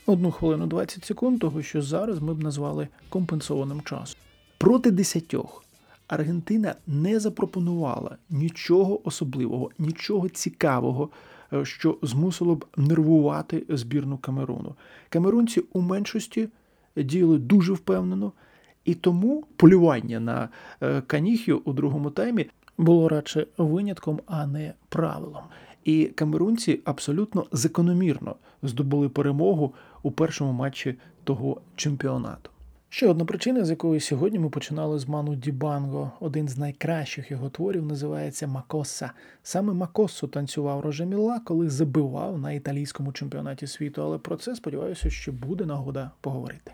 одну 0.06 0.30
хвилину 0.30 0.66
20 0.66 1.04
секунд, 1.04 1.40
того 1.40 1.62
що 1.62 1.82
зараз 1.82 2.22
ми 2.22 2.34
б 2.34 2.42
назвали 2.42 2.88
компенсованим 3.08 3.80
часом. 3.80 4.20
Проти 4.58 4.90
десятьох 4.90 5.64
Аргентина 6.08 6.74
не 6.86 7.20
запропонувала 7.20 8.16
нічого 8.30 9.08
особливого, 9.08 9.70
нічого 9.78 10.28
цікавого, 10.28 11.08
що 11.62 11.98
змусило 12.02 12.54
б 12.54 12.64
нервувати 12.76 13.64
збірну 13.68 14.18
Камеруну. 14.18 14.74
Камерунці 15.08 15.62
у 15.72 15.80
меншості 15.80 16.48
діяли 16.96 17.38
дуже 17.38 17.72
впевнено, 17.72 18.32
і 18.84 18.94
тому 18.94 19.44
полювання 19.56 20.20
на 20.20 20.48
каніхію 21.06 21.62
у 21.64 21.72
другому 21.72 22.10
таймі 22.10 22.46
було 22.78 23.08
радше 23.08 23.46
винятком, 23.58 24.20
а 24.26 24.46
не 24.46 24.74
правилом. 24.88 25.42
І 25.84 26.04
камерунці 26.04 26.80
абсолютно 26.84 27.46
закономірно 27.52 28.36
здобули 28.62 29.08
перемогу 29.08 29.74
у 30.04 30.10
першому 30.10 30.52
матчі 30.52 30.98
того 31.24 31.60
чемпіонату. 31.76 32.50
Ще 32.88 33.08
одна 33.08 33.24
причина, 33.24 33.64
з 33.64 33.70
якої 33.70 34.00
сьогодні 34.00 34.38
ми 34.38 34.50
починали 34.50 34.98
з 34.98 35.08
Ману 35.08 35.34
Дібанго. 35.34 36.12
Один 36.20 36.48
з 36.48 36.58
найкращих 36.58 37.30
його 37.30 37.50
творів 37.50 37.86
називається 37.86 38.46
Макоса. 38.46 39.10
Саме 39.42 39.72
Макосу 39.72 40.28
танцював 40.28 40.80
Рожеміла, 40.80 41.40
коли 41.40 41.68
забивав 41.68 42.38
на 42.38 42.52
італійському 42.52 43.12
чемпіонаті 43.12 43.66
світу. 43.66 44.02
Але 44.02 44.18
про 44.18 44.36
це 44.36 44.54
сподіваюся, 44.56 45.10
що 45.10 45.32
буде 45.32 45.64
нагода 45.64 46.10
поговорити. 46.20 46.72